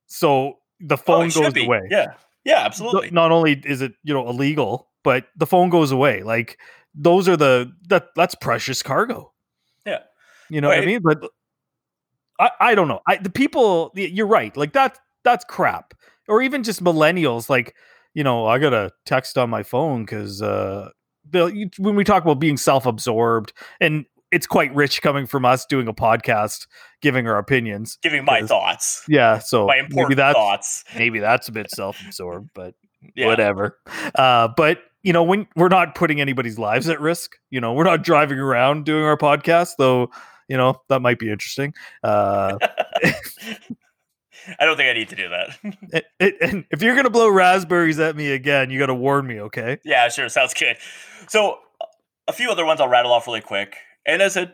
[0.07, 1.81] So the Oh, phone should goes away.
[1.89, 2.13] Yeah,
[2.45, 3.12] yeah, absolutely.
[3.12, 6.23] Not only is it you know illegal, but the phone goes away.
[6.23, 6.60] Like
[6.93, 9.32] those are the that that's precious cargo.
[9.86, 9.99] Yeah.
[10.49, 11.01] you know what I mean.
[11.01, 11.23] But
[12.39, 12.99] I I don't know.
[13.08, 14.56] I the people you're right.
[14.56, 15.93] Like that that's crap.
[16.27, 17.49] Or even just millennials.
[17.49, 17.75] Like
[18.13, 20.89] you know I got a text on my phone because uh
[21.32, 25.87] when we talk about being self absorbed and it's quite rich coming from us doing
[25.87, 26.67] a podcast
[27.01, 27.97] giving our opinions.
[28.01, 30.83] Giving my thoughts, Yeah, so my maybe important that's thoughts.
[30.97, 32.73] maybe that's a bit self-absorbed, but
[33.15, 33.25] Yeah.
[33.27, 33.77] whatever.
[34.15, 37.83] Uh, but you know, when we're not putting anybody's lives at risk, you know, we're
[37.83, 40.09] not driving around doing our podcast, though.
[40.47, 41.73] You know, that might be interesting.
[42.03, 42.57] Uh,
[44.59, 46.03] I don't think I need to do that.
[46.41, 49.77] and if you're gonna blow raspberries at me again, you got to warn me, okay?
[49.85, 50.77] yeah, sure, sounds good.
[51.27, 51.59] So,
[52.27, 53.75] a few other ones I'll rattle off really quick.
[54.05, 54.53] And as a,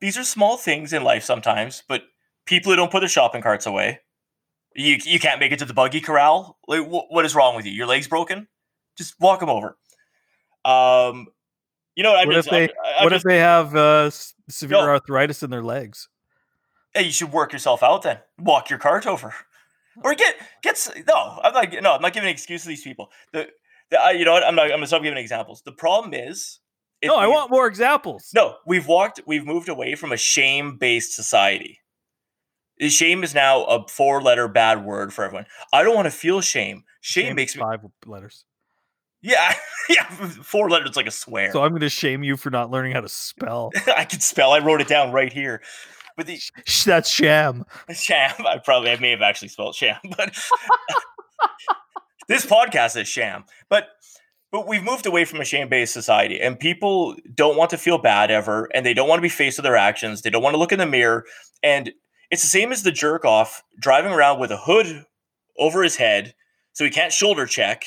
[0.00, 2.02] these are small things in life sometimes, but
[2.46, 4.00] people who don't put their shopping carts away,
[4.74, 6.58] you you can't make it to the buggy corral.
[6.68, 7.72] Like, wh- what is wrong with you?
[7.72, 8.46] Your leg's broken?
[8.96, 9.76] Just walk them over.
[10.64, 11.28] Um,
[11.94, 12.20] you know what?
[12.20, 14.10] I'm What just, if they- I'm- I'm what just- if they have uh,
[14.48, 14.88] severe No.
[14.88, 16.08] arthritis in their legs?
[16.94, 18.18] Hey, you should work yourself out then.
[18.38, 19.34] Walk your cart over,
[20.02, 20.88] or get get.
[21.06, 21.70] No, I'm not.
[21.82, 23.10] No, I'm not giving an excuse to these people.
[23.32, 23.48] The,
[23.90, 24.44] the I, you know what?
[24.44, 24.64] I'm not.
[24.64, 25.60] I'm gonna stop giving examples.
[25.62, 26.60] The problem is,
[27.02, 28.30] if No, I want more examples.
[28.34, 29.20] No, we've walked.
[29.26, 31.80] We've moved away from a shame-based society.
[32.82, 35.46] Uh, Shame is now a four-letter bad word for everyone.
[35.72, 36.84] I don't want to feel shame.
[37.00, 37.62] Shame Shame makes me.
[37.62, 38.44] five letters.
[39.22, 39.54] Yeah,
[39.88, 40.04] yeah.
[40.04, 41.50] Four letters like a swear.
[41.52, 43.72] So I'm going to shame you for not learning how to spell.
[43.96, 44.52] I can spell.
[44.52, 45.62] I wrote it down right here.
[46.16, 47.64] But the Sh- That's sham.
[47.94, 48.32] sham.
[48.46, 50.34] I probably I may have actually spelled sham, but
[52.28, 53.44] this podcast is sham.
[53.68, 53.88] But
[54.56, 58.30] but we've moved away from a shame-based society, and people don't want to feel bad
[58.30, 60.22] ever, and they don't want to be faced with their actions.
[60.22, 61.26] They don't want to look in the mirror,
[61.62, 61.92] and
[62.30, 65.04] it's the same as the jerk off driving around with a hood
[65.58, 66.34] over his head,
[66.72, 67.84] so he can't shoulder check.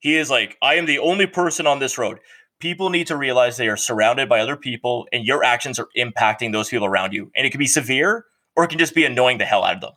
[0.00, 2.18] He is like, I am the only person on this road.
[2.58, 6.50] People need to realize they are surrounded by other people, and your actions are impacting
[6.50, 8.24] those people around you, and it can be severe
[8.56, 9.92] or it can just be annoying the hell out of them.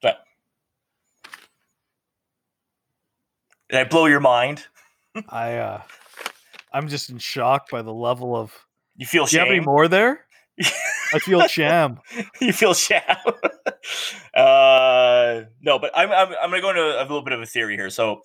[0.00, 0.18] But
[3.70, 4.66] did I blow your mind?
[5.28, 5.82] I uh
[6.72, 8.52] I'm just in shock by the level of
[8.96, 10.24] You feel Do you have any more there?
[11.12, 12.00] I feel sham.
[12.40, 13.02] you feel sham.
[14.34, 17.76] uh, no, but I'm, I'm I'm gonna go into a little bit of a theory
[17.76, 17.90] here.
[17.90, 18.22] So,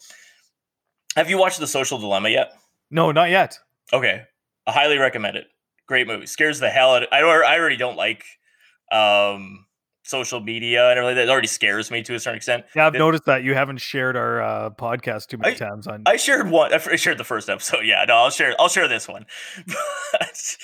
[1.16, 2.52] have you watched The Social Dilemma yet?
[2.92, 3.58] No, not yet.
[3.94, 4.24] Okay,
[4.68, 5.48] I highly recommend it.
[5.88, 6.26] Great movie.
[6.26, 7.04] Scares the hell out.
[7.04, 8.24] Of, I I already don't like
[8.92, 9.66] um
[10.06, 11.26] social media and everything.
[11.26, 12.66] That already scares me to a certain extent.
[12.76, 16.04] Yeah, I've noticed that you haven't shared our uh, podcast too many I- times on.
[16.06, 16.74] I shared one.
[16.74, 17.80] I shared the first episode.
[17.86, 18.56] Yeah, no, I'll share.
[18.60, 19.26] I'll share this one.
[20.14, 20.58] But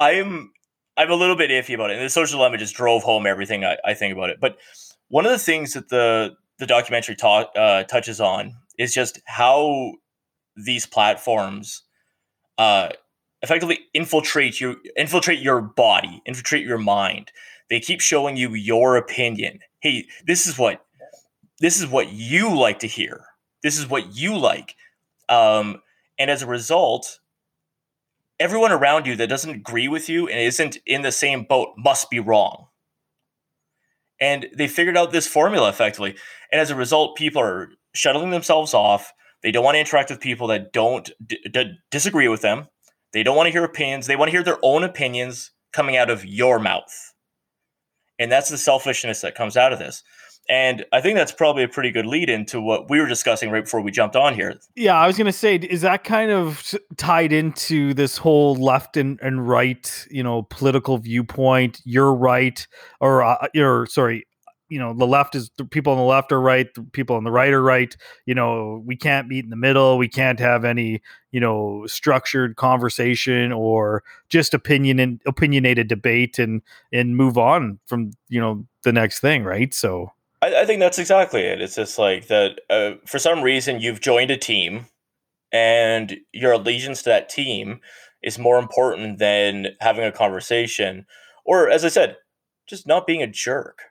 [0.00, 0.50] I'm
[0.96, 1.96] I'm a little bit iffy about it.
[1.96, 4.38] And the social dilemma just drove home everything I, I think about it.
[4.40, 4.58] But
[5.08, 9.92] one of the things that the the documentary ta- uh, touches on is just how
[10.56, 11.82] these platforms
[12.58, 12.88] uh,
[13.42, 17.30] effectively infiltrate you, infiltrate your body, infiltrate your mind.
[17.70, 19.60] They keep showing you your opinion.
[19.80, 20.84] Hey, this is what
[21.60, 23.24] this is what you like to hear.
[23.62, 24.76] This is what you like.
[25.28, 25.82] Um,
[26.18, 27.18] and as a result,
[28.40, 32.10] everyone around you that doesn't agree with you and isn't in the same boat must
[32.10, 32.66] be wrong.
[34.20, 36.16] And they figured out this formula effectively.
[36.52, 39.12] And as a result, people are shuttling themselves off.
[39.42, 42.66] They don't want to interact with people that don't d- d- disagree with them.
[43.12, 44.06] They don't want to hear opinions.
[44.06, 47.07] They want to hear their own opinions coming out of your mouth.
[48.18, 50.02] And that's the selfishness that comes out of this.
[50.50, 53.64] And I think that's probably a pretty good lead into what we were discussing right
[53.64, 54.54] before we jumped on here.
[54.76, 59.20] Yeah, I was gonna say, is that kind of tied into this whole left and,
[59.20, 61.82] and right, you know, political viewpoint?
[61.84, 62.66] You're right,
[62.98, 64.26] or uh, you're sorry,
[64.68, 67.24] you know, the left is the people on the left are right, the people on
[67.24, 67.96] the right are right.
[68.26, 69.98] You know, we can't meet in the middle.
[69.98, 71.00] We can't have any,
[71.32, 78.12] you know, structured conversation or just opinion and opinionated debate and and move on from
[78.28, 79.72] you know the next thing, right?
[79.72, 81.60] So I, I think that's exactly it.
[81.60, 84.86] It's just like that uh, for some reason you've joined a team
[85.52, 87.80] and your allegiance to that team
[88.22, 91.06] is more important than having a conversation
[91.48, 92.18] or, as I said,
[92.66, 93.84] just not being a jerk.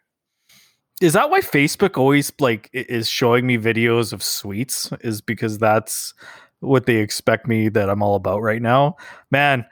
[1.01, 4.91] Is that why Facebook always like is showing me videos of sweets?
[5.01, 6.13] Is because that's
[6.59, 8.95] what they expect me that I'm all about right now,
[9.31, 9.65] man.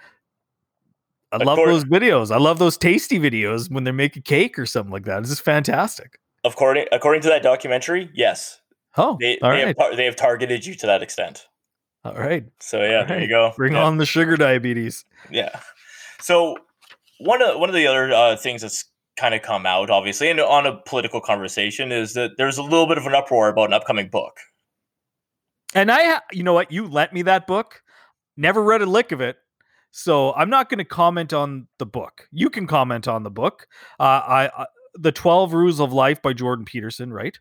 [1.32, 2.32] I love According- those videos.
[2.34, 5.22] I love those tasty videos when they're making cake or something like that.
[5.24, 6.20] This is fantastic.
[6.44, 8.62] According, according to that documentary, yes,
[8.98, 11.48] Oh, they, all they, right, have, they have targeted you to that extent.
[12.06, 12.46] all right.
[12.62, 13.52] So, yeah, All there you go.
[13.58, 13.84] Bring Yeah.
[13.84, 15.04] on the sugar diabetes.
[15.32, 15.60] Yeah.
[16.22, 16.56] So
[17.18, 18.86] one of one of the other uh, things that's
[19.18, 22.88] kind of come out, obviously, and on a political conversation, is that there's a little
[22.88, 24.38] bit of an uproar about an upcoming book.
[25.74, 26.72] And I, ha- you know what?
[26.72, 27.82] You lent me that book.
[28.38, 29.38] Never read a lick of it.
[29.92, 32.28] So I'm not going to comment on the book.
[32.32, 33.68] You can comment on the book.
[34.00, 37.38] Uh, I, I the Twelve Rules of Life by Jordan Peterson, right?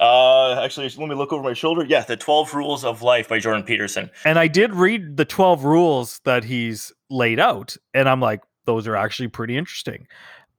[0.00, 1.84] Uh, actually, let me look over my shoulder.
[1.84, 4.10] Yeah, the Twelve Rules of Life by Jordan Peterson.
[4.24, 8.86] And I did read the 12 rules that he's laid out, and I'm like, those
[8.86, 10.06] are actually pretty interesting.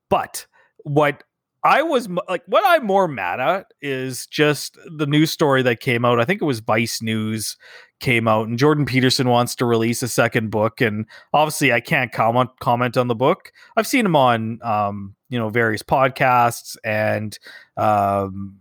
[0.10, 0.46] But
[0.84, 1.24] what
[1.64, 6.06] I was like, what I'm more mad at is just the news story that came
[6.06, 6.20] out.
[6.20, 7.58] I think it was Vice News
[8.00, 10.80] came out, and Jordan Peterson wants to release a second book.
[10.80, 13.52] And obviously, I can't comment comment on the book.
[13.76, 17.38] I've seen him on, um, you know, various podcasts and
[17.78, 18.60] um,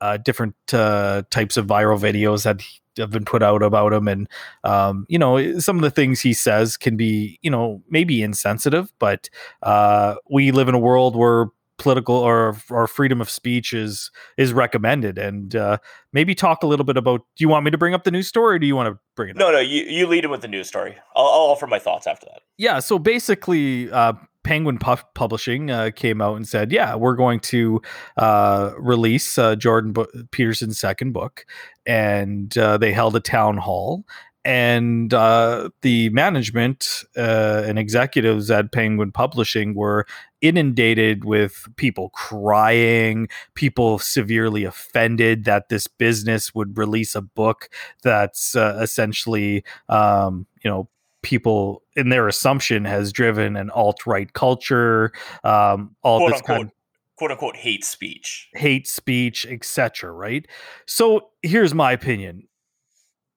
[0.00, 2.62] uh, different uh, types of viral videos that
[2.98, 4.28] have been put out about him and
[4.64, 8.92] um, you know some of the things he says can be you know maybe insensitive
[8.98, 9.28] but
[9.62, 11.46] uh, we live in a world where
[11.78, 15.76] political or or freedom of speech is is recommended and uh,
[16.14, 18.26] maybe talk a little bit about do you want me to bring up the news
[18.26, 20.30] story or do you want to bring it up No, no, you, you lead him
[20.30, 20.96] with the news story.
[21.14, 22.40] I'll, I'll offer my thoughts after that.
[22.56, 24.14] yeah so basically uh
[24.46, 27.82] penguin Pu- publishing uh, came out and said yeah we're going to
[28.16, 29.92] uh, release uh, jordan
[30.30, 31.44] peterson's second book.
[31.84, 34.04] And uh, they held a town hall.
[34.44, 40.06] And uh, the management uh, and executives at penguin publishing were
[40.40, 47.68] inundated with people crying people severely offended that this business would release a book
[48.04, 50.88] that's essentially um, you know
[51.26, 55.10] people in their assumption has driven an alt-right culture
[55.42, 56.72] um all Quote this unquote, kind of
[57.16, 58.48] quote unquote hate speech.
[58.54, 60.46] hate speech etc right?
[60.86, 62.46] So here's my opinion.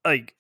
[0.06, 0.36] Like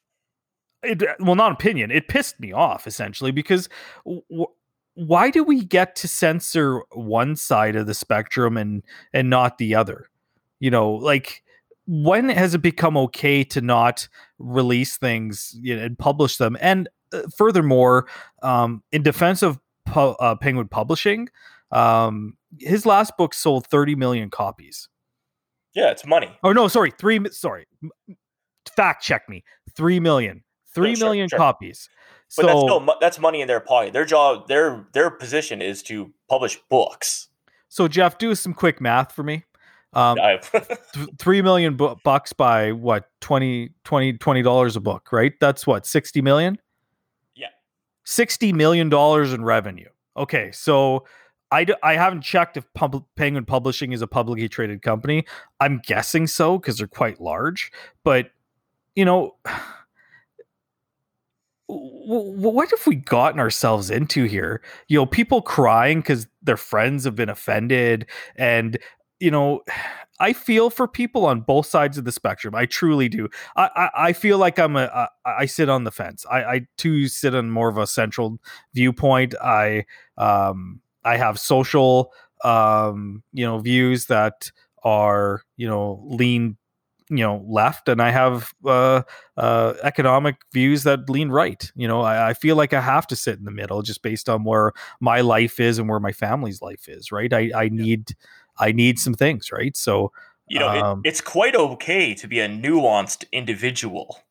[0.83, 3.67] it, well not opinion it pissed me off essentially because
[4.05, 4.45] w-
[4.93, 9.73] why do we get to censor one side of the spectrum and and not the
[9.73, 10.07] other?
[10.59, 11.41] You know like
[11.87, 14.07] when has it become okay to not
[14.37, 16.55] release things you know, and publish them?
[16.61, 16.87] And
[17.35, 18.07] furthermore
[18.43, 21.27] um in defense of pu- uh, penguin publishing
[21.71, 24.89] Um, his last book sold 30 million copies.
[25.75, 26.31] Yeah, it's money.
[26.43, 27.19] Oh no, sorry, three.
[27.31, 27.65] Sorry,
[28.75, 29.43] fact check me.
[29.75, 30.43] Three million.
[30.73, 31.37] Three No, million sure.
[31.37, 31.89] copies.
[32.37, 33.93] But So that's still that's money in their pocket.
[33.93, 37.27] Their job, their their position is to publish books.
[37.67, 39.43] so Jeff, do some quick math for me.
[39.93, 40.17] Um,
[40.51, 45.33] th- three million bu- bucks by what 20 20 dollars a book, right?
[45.39, 46.57] That's what sixty million.
[48.09, 48.15] Yeah.
[48.15, 49.89] sixty million dollars in revenue.
[50.17, 51.05] Okay, so
[51.51, 55.25] I, d- I haven't checked if Pub- Penguin Publishing is a publicly traded company.
[55.59, 57.71] I'm guessing so because they're quite large.
[58.03, 58.31] But
[58.95, 59.35] you know,
[61.67, 64.61] what have we gotten ourselves into here?
[64.87, 68.77] You know, people crying because their friends have been offended, and
[69.19, 69.61] you know,
[70.19, 72.53] I feel for people on both sides of the spectrum.
[72.55, 73.29] I truly do.
[73.55, 74.85] I I, I feel like I'm a
[75.25, 76.25] I, I sit on the fence.
[76.29, 78.39] I I too sit on more of a central
[78.73, 79.35] viewpoint.
[79.41, 79.85] I
[80.17, 82.11] um I have social
[82.43, 84.51] um you know views that
[84.83, 86.57] are you know lean
[87.09, 89.01] you know left and i have uh
[89.35, 93.15] uh economic views that lean right you know I, I feel like i have to
[93.15, 96.61] sit in the middle just based on where my life is and where my family's
[96.61, 98.15] life is right i i need
[98.59, 100.11] i need some things right so
[100.51, 104.23] you know, it- Um, it's quite okay to be a nuanced individual.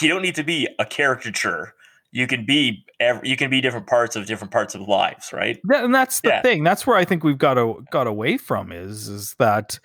[0.00, 1.74] You don't need to be a caricature.
[2.10, 5.60] You can be ev- you can be different parts of different parts of lives, right?
[5.64, 6.40] That, and that's the Yeah.
[6.40, 6.64] thing.
[6.64, 9.78] That's where I think we've got to got away from is is that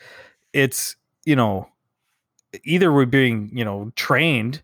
[0.54, 1.68] it's you know
[2.64, 4.62] either we're being you know trained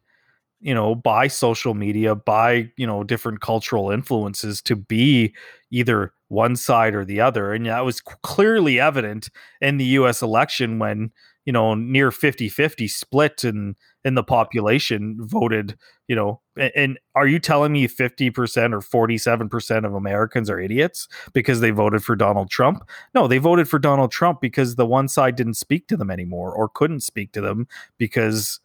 [0.61, 5.33] you know by social media by you know different cultural influences to be
[5.69, 9.29] either one side or the other and that was clearly evident
[9.61, 11.11] in the US election when
[11.45, 17.27] you know near 50-50 split in in the population voted you know a- and are
[17.27, 22.49] you telling me 50% or 47% of Americans are idiots because they voted for Donald
[22.49, 26.09] Trump no they voted for Donald Trump because the one side didn't speak to them
[26.09, 27.67] anymore or couldn't speak to them
[27.97, 28.59] because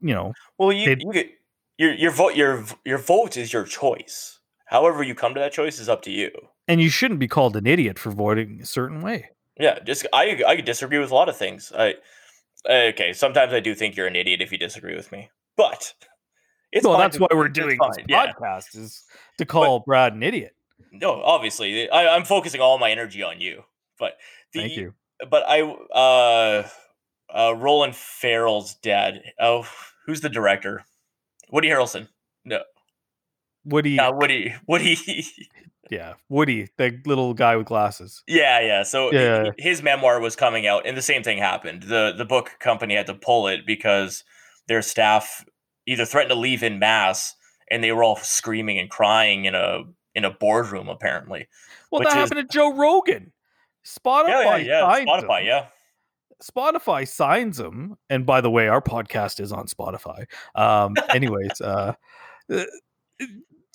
[0.00, 1.30] you know Well, you, you get,
[1.78, 4.38] your your vote your your vote is your choice.
[4.66, 6.30] However, you come to that choice is up to you.
[6.70, 10.42] And you shouldn't be called an idiot for voting a certain way Yeah, just I
[10.46, 11.72] I disagree with a lot of things.
[11.76, 11.94] I
[12.68, 15.92] okay, sometimes I do think you're an idiot if you disagree with me, but
[16.72, 18.32] it's well that's to- why we're doing this yeah.
[18.32, 19.04] podcast is
[19.38, 20.54] to call Brad an idiot
[20.92, 23.64] No, obviously, I, I'm focusing all my energy on you.
[23.98, 24.12] But
[24.52, 24.94] the, thank you
[25.28, 26.68] But I, uh,
[27.34, 29.22] uh, Ronan Farrow's dad.
[29.38, 29.66] Oh,
[30.06, 30.84] who's the director?
[31.50, 32.08] Woody Harrelson.
[32.44, 32.60] No,
[33.64, 34.54] Woody Yeah, Woody.
[34.66, 34.96] Woody.
[35.90, 38.82] yeah Woody the little guy with glasses yeah, yeah.
[38.84, 39.50] So Yeah.
[39.58, 41.82] his memoir was coming out, and the same thing happened.
[41.84, 44.24] the The book company had to pull it because
[44.68, 45.44] their staff
[45.86, 47.34] either threatened to leave in mass,
[47.70, 49.82] and they were all screaming and crying in a
[50.14, 50.88] in a boardroom.
[50.88, 51.48] Apparently,
[51.90, 53.32] well that is- happened to Joe Rogan
[53.84, 55.04] Spotify yeah, yeah, yeah.
[55.04, 55.46] Spotify, him.
[55.46, 55.66] yeah.
[56.42, 60.24] Spotify signs him, and by the way, our podcast is on Spotify.
[60.54, 61.94] Um, anyways, uh,
[62.50, 62.64] uh,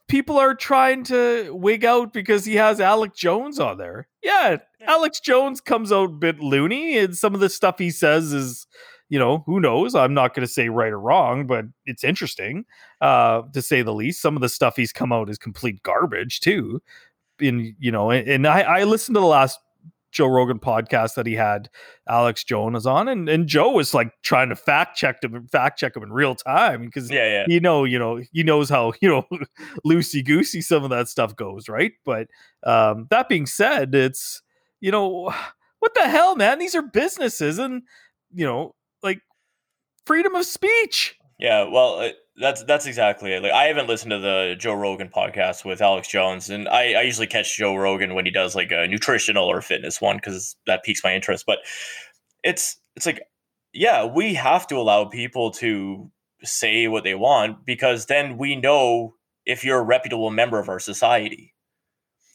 [0.08, 4.08] people are trying to wig out because he has Alex Jones on there.
[4.24, 4.92] Yeah, Yeah.
[4.92, 8.68] Alex Jones comes out a bit loony, and some of the stuff he says is,
[9.10, 9.96] you know, who knows?
[9.96, 12.66] I'm not going to say right or wrong, but it's interesting
[13.02, 14.22] uh, to say the least.
[14.22, 16.82] Some of the stuff he's come out is complete garbage too.
[17.40, 19.60] In you know, and, and I, I listened to the last
[20.16, 21.70] Joe Rogan podcast that he had
[22.08, 25.96] Alex Jones on, and, and Joe was like trying to fact check him, fact check
[25.96, 27.46] him in real time because Yeah, yeah.
[27.48, 29.28] you know, you know, he knows how you know
[29.86, 31.92] loosey goosey some of that stuff goes, right?
[32.06, 32.28] But
[32.64, 34.42] um, that being said, it's
[34.80, 35.34] you know,
[35.80, 36.60] what the hell, man?
[36.60, 37.84] These are businesses, and
[38.34, 38.74] you know,
[39.04, 39.20] like
[40.06, 41.18] freedom of speech.
[41.38, 43.44] Yeah, well, that's that's exactly it.
[43.44, 47.02] Like, I haven't listened to the Joe Rogan podcast with Alex Jones, and I, I
[47.02, 50.84] usually catch Joe Rogan when he does like a nutritional or fitness one because that
[50.84, 51.46] piques my interest.
[51.46, 51.60] But
[52.44, 53.22] it's it's like,
[53.74, 56.12] yeah, we have to allow people to
[56.44, 60.80] say what they want because then we know if you're a reputable member of our
[60.80, 61.54] society.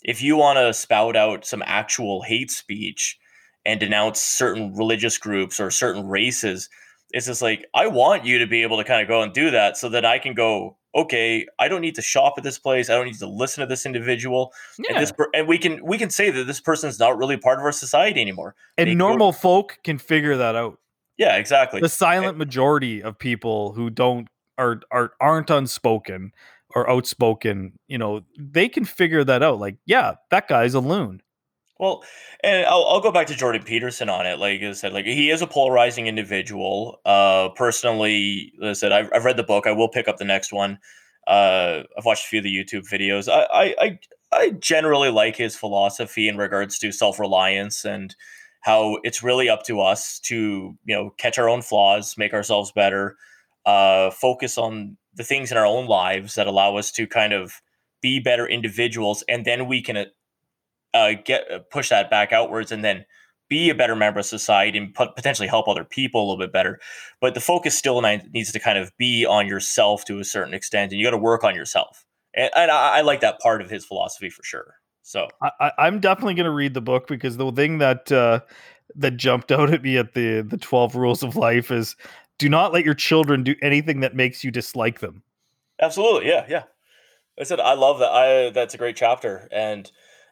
[0.03, 3.19] If you want to spout out some actual hate speech
[3.67, 6.71] and denounce certain religious groups or certain races,
[7.13, 9.51] it's just like I want you to be able to kind of go and do
[9.51, 12.91] that so that I can go, okay, I don't need to shop at this place.
[12.91, 14.53] I don't need to listen to this individual.
[14.79, 17.37] Yeah, And this per- and we can we can say that this person's not really
[17.37, 18.55] part of our society anymore.
[18.79, 20.79] and they go- normal folk can figure that out.
[21.17, 21.81] Yeah, exactly.
[21.81, 26.33] The silent majority of people who don't are are aren't unspoken
[26.75, 29.59] or outspoken, you know, they can figure that out.
[29.59, 31.21] Like, yeah, that guy's a loon.
[31.81, 32.05] Well,
[32.45, 34.39] and I'll, I'll go back to Jordan Peterson on it.
[34.39, 37.01] Like I said, like he is a polarizing individual.
[37.07, 39.67] Uh, personally, like I said I've, I've read the book.
[39.67, 40.79] I will pick up the next one.
[41.27, 43.33] Uh, I've watched a few of the YouTube videos.
[43.33, 43.99] I, I,
[44.31, 48.15] I, generally like his philosophy in regards to self reliance and
[48.61, 52.73] how it's really up to us to you know catch our own flaws, make ourselves
[52.73, 53.17] better,
[53.65, 57.63] uh, focus on the things in our own lives that allow us to kind of
[58.03, 59.97] be better individuals, and then we can
[60.95, 63.05] uh, get uh, push that back outwards, and then
[63.49, 66.79] be a better member of society and potentially help other people a little bit better.
[67.21, 70.93] But the focus still needs to kind of be on yourself to a certain extent,
[70.93, 72.07] and you got to work on yourself.
[72.33, 74.77] And, and I, I, like that part of his philosophy for sure.
[75.03, 75.27] So
[75.61, 78.41] I, am definitely going to read the book because the thing that uh,
[78.95, 81.97] that jumped out at me at the the Twelve Rules of Life is
[82.39, 85.25] do not let your children do anything that makes you dislike them.
[85.83, 86.63] Absolutely, yeah, yeah.
[87.39, 88.11] I said I love that.
[88.11, 89.91] I that's a great chapter, and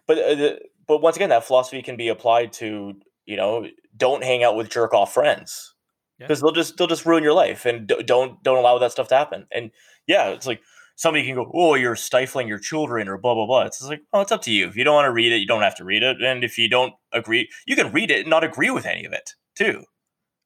[0.09, 0.57] but uh,
[0.89, 2.95] but once again, that philosophy can be applied to
[3.29, 5.75] you know, don't hang out with jerk off friends
[6.19, 6.43] because yeah.
[6.43, 9.47] they'll just they'll just ruin your life and don't don't allow that stuff to happen.
[9.53, 9.71] And
[10.07, 10.63] yeah, it's like
[10.97, 13.67] somebody can go, "Oh, you're stifling your children," or blah blah blah.
[13.67, 14.67] It's like, oh, it's up to you.
[14.67, 16.23] If you don't want to read it, you don't have to read it.
[16.23, 19.13] And if you don't agree, you can read it and not agree with any of
[19.13, 19.85] it too.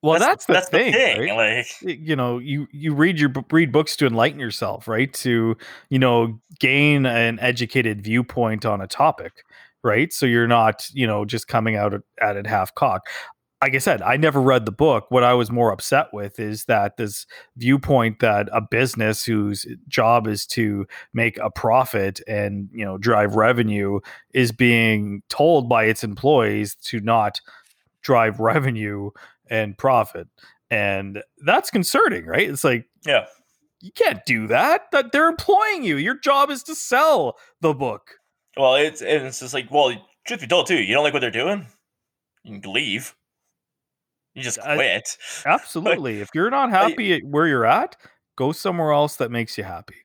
[0.03, 1.37] Well, that's, that's, the, that's thing, the thing.
[1.37, 1.65] Right?
[1.83, 5.13] Like, you know, you you read your read books to enlighten yourself, right?
[5.15, 5.57] To
[5.91, 9.45] you know, gain an educated viewpoint on a topic
[9.83, 10.13] right?
[10.13, 13.07] So you're not, you know, just coming out at it half cock.
[13.63, 15.07] Like I said, I never read the book.
[15.11, 17.27] What I was more upset with is that this
[17.57, 20.85] viewpoint that a business whose job is to
[21.15, 24.01] make a profit and, you know, drive revenue
[24.35, 27.41] is being told by its employees to not
[28.03, 29.11] drive revenue
[29.49, 30.29] and profit.
[30.71, 32.49] And that's concerning, right?
[32.49, 33.27] It's like, yeah,
[33.81, 34.91] you can't do that.
[34.93, 35.97] That they're employing you.
[35.97, 38.13] Your job is to sell the book.
[38.57, 39.93] Well, it's it's just like, well,
[40.27, 41.67] truth be told, too, you don't like what they're doing,
[42.45, 43.15] you can leave.
[44.35, 45.19] You just quit.
[45.45, 46.21] I, absolutely.
[46.21, 47.97] if you're not happy at where you're at,
[48.37, 49.97] go somewhere else that makes you happy.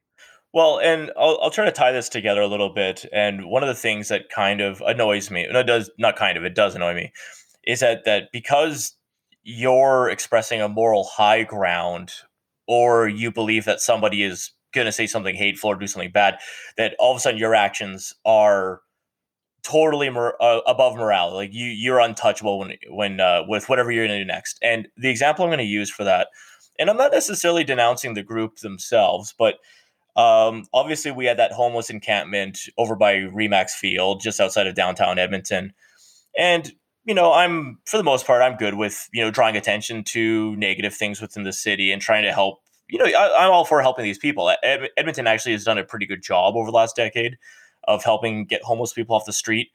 [0.53, 3.05] Well, and I'll, I'll try to tie this together a little bit.
[3.13, 6.37] And one of the things that kind of annoys me, no, it does not kind
[6.37, 7.13] of, it does annoy me,
[7.65, 8.96] is that that because
[9.49, 12.11] you're expressing a moral high ground,
[12.67, 16.37] or you believe that somebody is going to say something hateful or do something bad,
[16.75, 18.81] that all of a sudden your actions are
[19.63, 21.33] totally mor- uh, above morale.
[21.33, 24.59] Like you, you're untouchable when when uh, with whatever you're going to do next.
[24.61, 26.27] And the example I'm going to use for that,
[26.77, 29.59] and I'm not necessarily denouncing the group themselves, but
[30.17, 35.17] um, obviously we had that homeless encampment over by Remax Field, just outside of downtown
[35.17, 35.73] Edmonton,
[36.37, 36.73] and
[37.07, 40.55] you know, I'm for the most part, I'm good with you know drawing attention to
[40.57, 43.81] negative things within the city and trying to help you know, I, am all for
[43.81, 44.53] helping these people.
[44.63, 47.37] Ed, Edmonton actually has done a pretty good job over the last decade
[47.85, 49.71] of helping get homeless people off the street.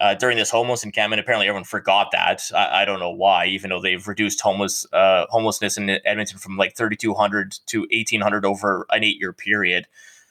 [0.00, 2.42] Uh, during this homeless encampment, apparently everyone forgot that.
[2.54, 6.56] I, I, don't know why, even though they've reduced homeless uh, homelessness in Edmonton from
[6.56, 9.86] like 3,200 to 1,800 over an eight year period.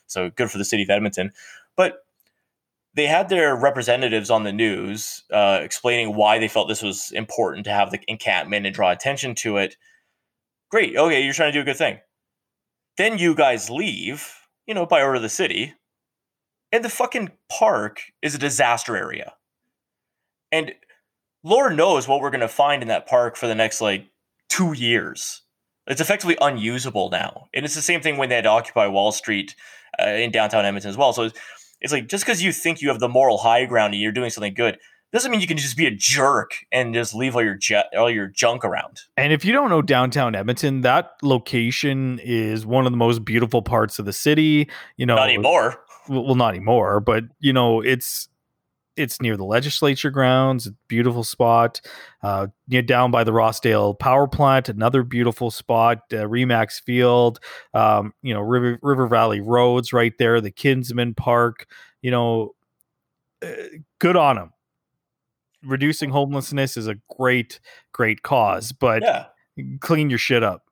[0.07, 1.31] So good for the city of Edmonton.
[1.77, 2.02] But
[2.95, 7.65] they had their representatives on the news uh, explaining why they felt this was important
[7.65, 9.75] to have the encampment and draw attention to it.
[10.69, 10.95] Great.
[10.95, 11.99] Okay, you're trying to do a good thing.
[12.97, 14.33] Then you guys leave,
[14.67, 15.73] you know, by order of the city,
[16.71, 19.33] and the fucking park is a disaster area.
[20.51, 20.73] And
[21.43, 24.07] Lord knows what we're going to find in that park for the next like
[24.49, 25.41] two years.
[25.87, 27.47] It's effectively unusable now.
[27.53, 29.55] And it's the same thing when they had occupy Wall Street
[30.01, 31.11] uh, in downtown Edmonton as well.
[31.11, 31.39] So it's,
[31.83, 34.29] it's like just because you think you have the moral high ground and you're doing
[34.29, 34.79] something good,
[35.11, 38.09] doesn't mean you can just be a jerk and just leave all your jet all
[38.09, 39.01] your junk around.
[39.15, 43.61] And if you don't know downtown Edmonton, that location is one of the most beautiful
[43.61, 44.69] parts of the city.
[44.97, 45.79] You know, not anymore.
[46.09, 48.27] Well, not anymore, but you know, it's
[48.95, 50.69] it's near the legislature grounds.
[50.87, 51.81] beautiful spot.
[52.21, 55.99] Uh, near down by the Rossdale Power Plant, another beautiful spot.
[56.11, 57.39] Uh, Remax Field.
[57.73, 60.41] Um, you know, River River Valley Roads right there.
[60.41, 61.67] The Kinsmen Park.
[62.01, 62.55] You know,
[63.41, 63.51] uh,
[63.99, 64.53] good on them
[65.65, 67.59] reducing homelessness is a great,
[67.91, 69.25] great cause, but yeah.
[69.79, 70.63] clean your shit up.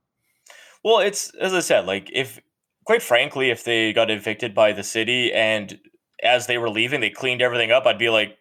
[0.83, 2.39] Well, it's as I said, like if
[2.85, 5.79] quite frankly, if they got evicted by the city and
[6.23, 8.37] as they were leaving, they cleaned everything up, I'd be like,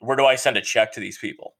[0.00, 1.54] where do I send a check to these people?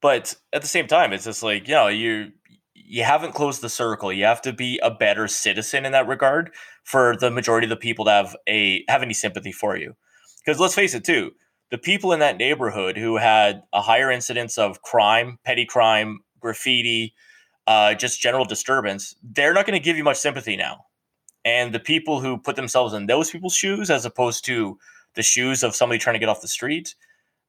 [0.00, 2.32] But at the same time, it's just like, you know, you
[2.74, 4.12] you haven't closed the circle.
[4.12, 6.50] You have to be a better citizen in that regard
[6.84, 9.94] for the majority of the people to have a have any sympathy for you.
[10.44, 11.32] Because let's face it, too,
[11.70, 17.14] the people in that neighborhood who had a higher incidence of crime, petty crime, graffiti,
[17.66, 20.84] uh, just general disturbance, they're not going to give you much sympathy now.
[21.44, 24.78] And the people who put themselves in those people's shoes, as opposed to
[25.14, 26.94] the shoes of somebody trying to get off the street,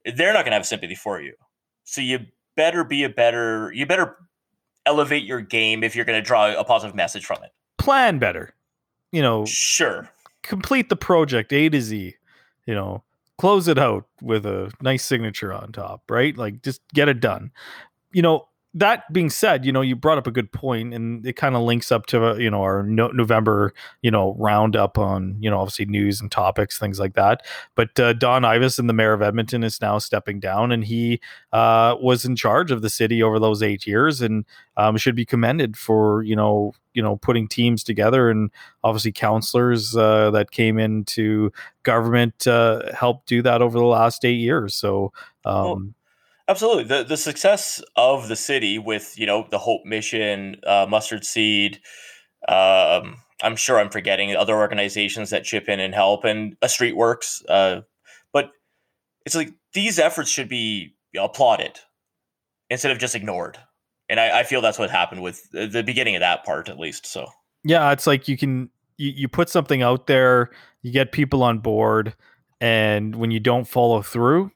[0.03, 1.33] they're not going to have sympathy for you.
[1.83, 2.19] So you
[2.55, 4.17] better be a better, you better
[4.85, 7.51] elevate your game if you're going to draw a positive message from it.
[7.77, 8.53] Plan better.
[9.11, 10.09] You know, sure.
[10.41, 12.15] Complete the project A to Z
[12.65, 13.03] you know,
[13.37, 16.37] close it out with a nice signature on top, right?
[16.37, 17.51] Like just get it done.
[18.11, 21.33] You know, that being said, you know, you brought up a good point, and it
[21.33, 25.37] kind of links up to uh, you know our no- November you know roundup on
[25.39, 27.45] you know obviously news and topics, things like that.
[27.75, 31.21] But uh, Don Iveson, the mayor of Edmonton, is now stepping down, and he
[31.51, 34.43] uh, was in charge of the city over those eight years, and
[34.75, 38.49] um, should be commended for you know you know putting teams together, and
[38.83, 41.51] obviously councillors uh, that came into
[41.83, 44.73] government uh, helped do that over the last eight years.
[44.73, 45.13] So.
[45.45, 45.83] Um, well,
[46.47, 46.83] Absolutely.
[46.83, 51.79] The the success of the city with, you know, the Hope Mission, uh, Mustard Seed,
[52.47, 57.43] um, I'm sure I'm forgetting other organizations that chip in and help, and a Streetworks.
[57.47, 57.81] Uh,
[58.33, 58.51] but
[59.25, 61.79] it's like these efforts should be applauded
[62.69, 63.57] instead of just ignored.
[64.09, 67.05] And I, I feel that's what happened with the beginning of that part, at least.
[67.05, 67.27] So
[67.63, 70.49] yeah, it's like you can you, you put something out there,
[70.81, 72.15] you get people on board,
[72.59, 74.51] and when you don't follow through,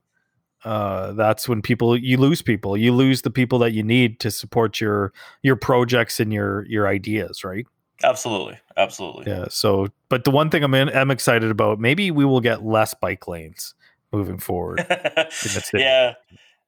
[0.67, 2.75] uh, that's when people you lose people.
[2.75, 6.87] You lose the people that you need to support your your projects and your your
[6.87, 7.65] ideas right?
[8.03, 8.59] Absolutely.
[8.75, 9.31] Absolutely.
[9.31, 12.63] Yeah so but the one thing i'm in, i'm excited about maybe we will get
[12.63, 13.73] less bike lanes
[14.11, 14.85] moving forward
[15.73, 16.13] yeah.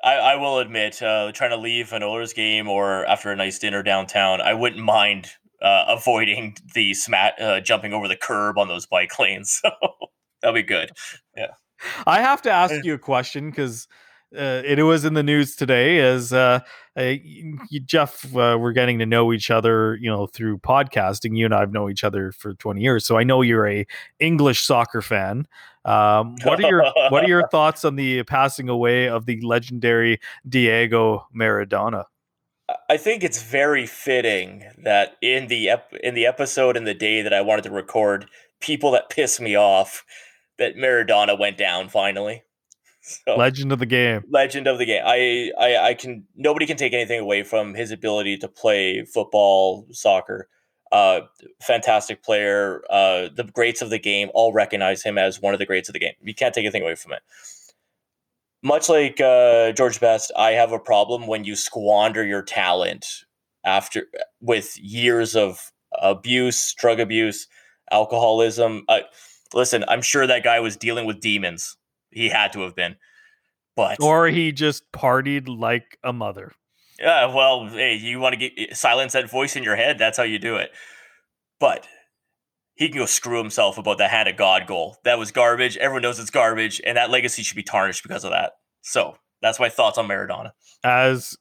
[0.04, 3.60] I, I, will admit uh, trying to leave an oilers game or after a nice
[3.60, 5.30] dinner downtown i wouldn't mind
[5.62, 9.62] uh, avoiding the smat uh, jumping over the curb on those bike lanes.
[9.62, 9.70] So
[10.42, 10.92] that'll be good.
[11.36, 11.52] Yeah
[12.06, 13.88] I have to ask you a question because
[14.36, 16.60] uh, it was in the news today as uh,
[16.96, 17.14] uh,
[17.86, 21.36] Jeff, uh, we're getting to know each other, you know, through podcasting.
[21.36, 23.88] You and I have known each other for 20 years, so I know you're a
[24.20, 25.48] English soccer fan.
[25.84, 30.20] Um, what are your What are your thoughts on the passing away of the legendary
[30.48, 32.06] Diego Maradona?
[32.88, 37.24] I think it's very fitting that in the ep- in the episode in the day
[37.24, 38.28] that I wanted to record,
[38.60, 40.06] people that piss me off
[40.60, 42.44] that Maradona went down finally.
[43.02, 44.26] So, legend of the game.
[44.30, 45.02] Legend of the game.
[45.06, 49.88] I, I I can nobody can take anything away from his ability to play football,
[49.92, 50.50] soccer.
[50.92, 51.22] Uh,
[51.62, 52.84] fantastic player.
[52.90, 55.94] Uh, the greats of the game all recognize him as one of the greats of
[55.94, 56.14] the game.
[56.22, 57.22] You can't take anything away from it.
[58.62, 63.24] Much like uh, George Best, I have a problem when you squander your talent
[63.64, 64.08] after
[64.42, 67.48] with years of abuse, drug abuse,
[67.92, 68.84] alcoholism.
[68.90, 69.02] Uh,
[69.54, 71.78] listen, I'm sure that guy was dealing with demons.
[72.12, 72.96] He had to have been.
[73.76, 76.54] But or he just partied like a mother.
[77.00, 79.98] Yeah, well, hey, you want to get eh, silence that voice in your head?
[79.98, 80.72] That's how you do it.
[81.60, 81.88] But
[82.76, 84.98] he can go screw himself about the hand of God goal.
[85.04, 85.78] That was garbage.
[85.78, 88.54] Everyone knows it's garbage, and that legacy should be tarnished because of that.
[88.82, 90.52] So that's my thoughts on Maradona.
[90.84, 91.38] As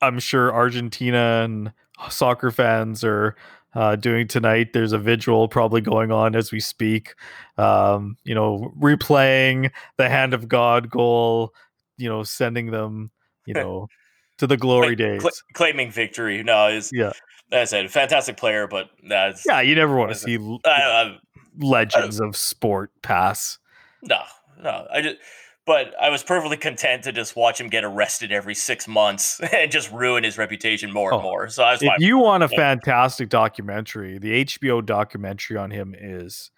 [0.00, 1.72] I'm sure Argentina and
[2.10, 3.34] soccer fans are
[3.74, 4.72] uh, doing tonight.
[4.72, 7.14] There's a vigil probably going on as we speak.
[7.56, 11.54] Um, you know, replaying the hand of God goal.
[11.96, 13.10] You know, sending them.
[13.46, 13.88] You know.
[14.38, 16.42] to the glory days, cl- claiming victory.
[16.42, 17.12] No, is yeah.
[17.50, 19.60] I said, fantastic player, but that's yeah.
[19.60, 20.38] You never want to see
[21.58, 23.58] legends of sport pass.
[24.02, 24.20] No,
[24.62, 24.86] no.
[24.92, 25.16] I just
[25.68, 29.70] but I was perfectly content to just watch him get arrested every six months and
[29.70, 31.48] just ruin his reputation more and oh, more.
[31.50, 36.50] So I was if you want a fantastic documentary, the HBO documentary on him is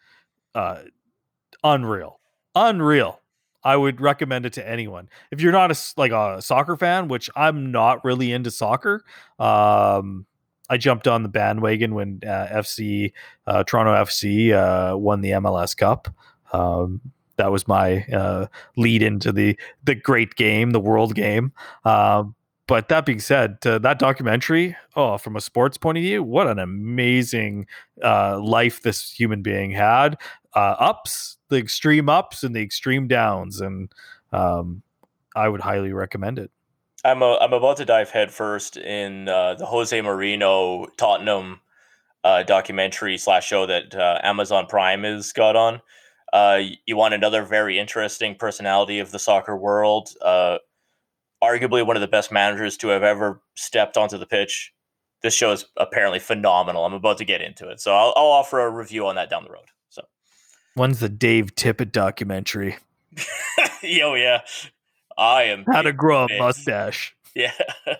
[0.54, 0.82] uh,
[1.64, 2.20] unreal,
[2.54, 3.20] unreal.
[3.64, 5.08] I would recommend it to anyone.
[5.32, 9.04] If you're not a like a soccer fan, which I'm not really into soccer,
[9.40, 10.24] um,
[10.70, 13.12] I jumped on the bandwagon when uh, FC
[13.48, 16.06] uh, Toronto FC uh, won the MLS Cup.
[16.52, 17.00] Um,
[17.40, 21.52] that was my uh, lead into the the great game, the world game.
[21.84, 22.34] Um,
[22.66, 26.46] but that being said, uh, that documentary, oh, from a sports point of view, what
[26.46, 27.66] an amazing
[28.04, 30.18] uh, life this human being had.
[30.54, 33.90] Uh, ups, the extreme ups and the extreme downs, and
[34.32, 34.82] um,
[35.34, 36.50] I would highly recommend it.
[37.02, 41.60] I'm a, I'm about to dive headfirst in uh, the Jose Mourinho Tottenham
[42.22, 45.80] uh, documentary slash show that Amazon Prime has got on.
[46.32, 50.10] Uh, you want another very interesting personality of the soccer world.
[50.22, 50.58] Uh,
[51.42, 54.72] arguably one of the best managers to have ever stepped onto the pitch.
[55.22, 56.84] This show is apparently phenomenal.
[56.84, 59.44] I'm about to get into it, so I'll, I'll offer a review on that down
[59.44, 59.66] the road.
[59.90, 60.02] So,
[60.74, 62.78] when's the Dave Tippett documentary?
[63.82, 64.42] Yo, yeah,
[65.18, 65.64] I am.
[65.70, 67.14] How to grow a mustache?
[67.34, 67.52] Yeah.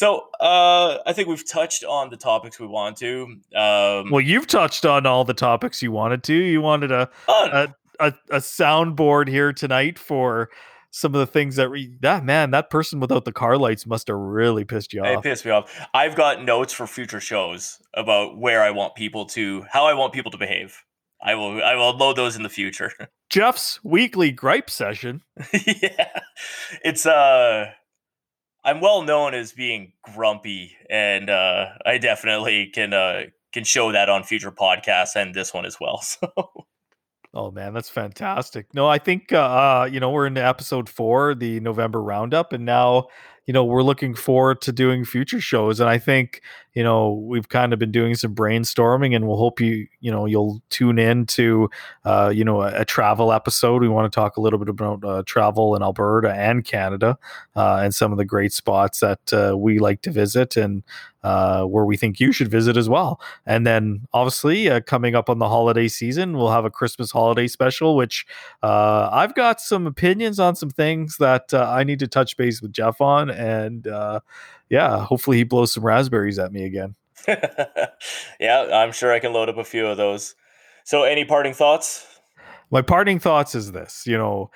[0.00, 3.36] So uh, I think we've touched on the topics we want to.
[3.54, 6.32] Um, well, you've touched on all the topics you wanted to.
[6.32, 10.48] You wanted a a, a, a soundboard here tonight for
[10.90, 14.08] some of the things that re- that man that person without the car lights must
[14.08, 15.18] have really pissed you off.
[15.18, 15.70] It pissed me off.
[15.92, 20.14] I've got notes for future shows about where I want people to how I want
[20.14, 20.82] people to behave.
[21.22, 22.90] I will I will load those in the future.
[23.28, 25.20] Jeff's weekly gripe session.
[25.52, 26.20] yeah.
[26.82, 27.72] It's uh
[28.64, 34.08] I'm well known as being grumpy and uh I definitely can uh can show that
[34.08, 36.02] on future podcasts and this one as well.
[36.20, 36.66] So
[37.32, 38.74] Oh man, that's fantastic.
[38.74, 42.64] No, I think uh, uh you know we're in episode four, the November roundup, and
[42.64, 43.06] now
[43.50, 45.80] you know we're looking forward to doing future shows.
[45.80, 46.40] And I think
[46.74, 50.24] you know we've kind of been doing some brainstorming, and we'll hope you you know
[50.24, 51.68] you'll tune in to
[52.04, 53.82] uh, you know a, a travel episode.
[53.82, 57.18] We want to talk a little bit about uh, travel in Alberta and Canada,
[57.56, 60.84] uh, and some of the great spots that uh, we like to visit, and
[61.22, 63.20] uh, where we think you should visit as well.
[63.44, 67.46] And then, obviously, uh, coming up on the holiday season, we'll have a Christmas holiday
[67.46, 68.24] special, which
[68.62, 72.72] uh, I've got some opinions on some things that I need to touch base with
[72.72, 73.28] Jeff on.
[73.40, 74.20] And uh,
[74.68, 76.94] yeah, hopefully, he blows some raspberries at me again.
[78.40, 80.34] yeah, I'm sure I can load up a few of those.
[80.84, 82.06] So, any parting thoughts?
[82.70, 84.50] My parting thoughts is this you know,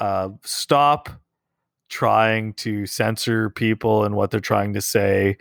[0.00, 1.10] uh, stop
[1.88, 5.38] trying to censor people and what they're trying to say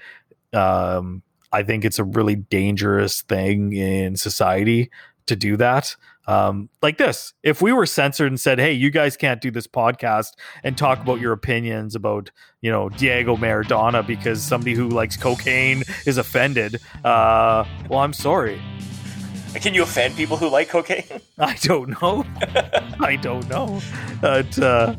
[0.53, 1.21] um,
[1.51, 4.91] I think it's a really dangerous thing in society
[5.27, 5.95] to do that.
[6.27, 9.67] Um, like this, if we were censored and said, "Hey, you guys can't do this
[9.67, 12.29] podcast and talk about your opinions about,
[12.61, 18.61] you know, Diego Maradona because somebody who likes cocaine is offended," uh, well, I'm sorry.
[19.55, 21.03] Can you offend people who like cocaine?
[21.39, 22.25] I don't know.
[22.99, 23.81] I don't know.
[24.21, 24.95] But uh,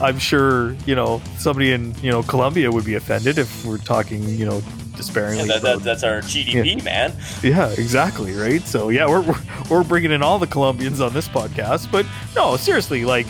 [0.00, 4.22] I'm sure you know somebody in you know Colombia would be offended if we're talking
[4.28, 4.62] you know
[4.96, 5.48] disparagingly.
[5.48, 6.84] Yeah, that, that, that's our GDP, Yeah.
[6.84, 7.12] man.
[7.42, 8.62] Yeah, exactly, right?
[8.62, 9.40] So yeah, we're, we're
[9.70, 13.26] we're bringing in all the Colombians on this podcast, but no, seriously, like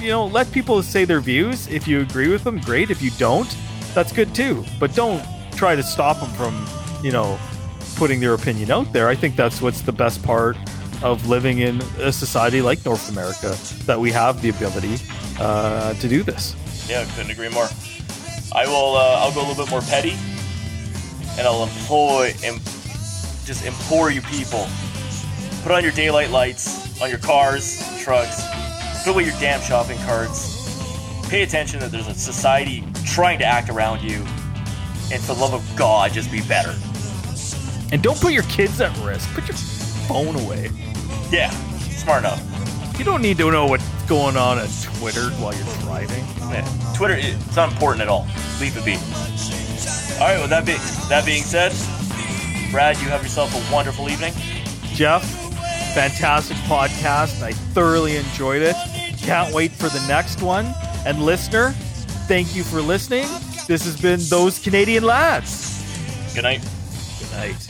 [0.00, 1.66] you know, let people say their views.
[1.68, 2.90] If you agree with them, great.
[2.90, 3.54] If you don't,
[3.94, 4.64] that's good too.
[4.78, 6.66] But don't try to stop them from
[7.04, 7.38] you know
[7.96, 9.08] putting their opinion out there.
[9.08, 10.56] I think that's what's the best part
[11.02, 13.56] of living in a society like North America
[13.86, 14.96] that we have the ability
[15.40, 16.54] uh, to do this.
[16.88, 17.68] Yeah, couldn't agree more.
[18.52, 18.96] I will.
[18.96, 20.14] Uh, I'll go a little bit more petty,
[21.38, 22.60] and I'll employ, em-
[23.44, 24.68] just implore you people,
[25.62, 28.42] put on your daylight lights on your cars, trucks,
[29.04, 30.58] put away your damn shopping carts.
[31.28, 34.18] Pay attention that there's a society trying to act around you,
[35.12, 36.74] and for the love of God, just be better.
[37.92, 39.28] And don't put your kids at risk.
[39.34, 40.70] Put your phone away.
[41.30, 42.98] Yeah, smart enough.
[42.98, 46.24] You don't need to know what's going on at Twitter while you're driving.
[46.50, 48.26] Yeah, Twitter, it's not important at all.
[48.60, 48.94] Leave it be.
[48.94, 50.72] All right, with that, be-
[51.08, 51.70] that being said,
[52.72, 54.32] Brad, you have yourself a wonderful evening.
[54.94, 55.22] Jeff,
[55.94, 57.40] fantastic podcast.
[57.40, 58.74] I thoroughly enjoyed it.
[59.18, 60.74] Can't wait for the next one.
[61.06, 61.70] And listener,
[62.26, 63.28] thank you for listening.
[63.68, 66.34] This has been Those Canadian Lads.
[66.34, 66.68] Good night.
[67.20, 67.69] Good night.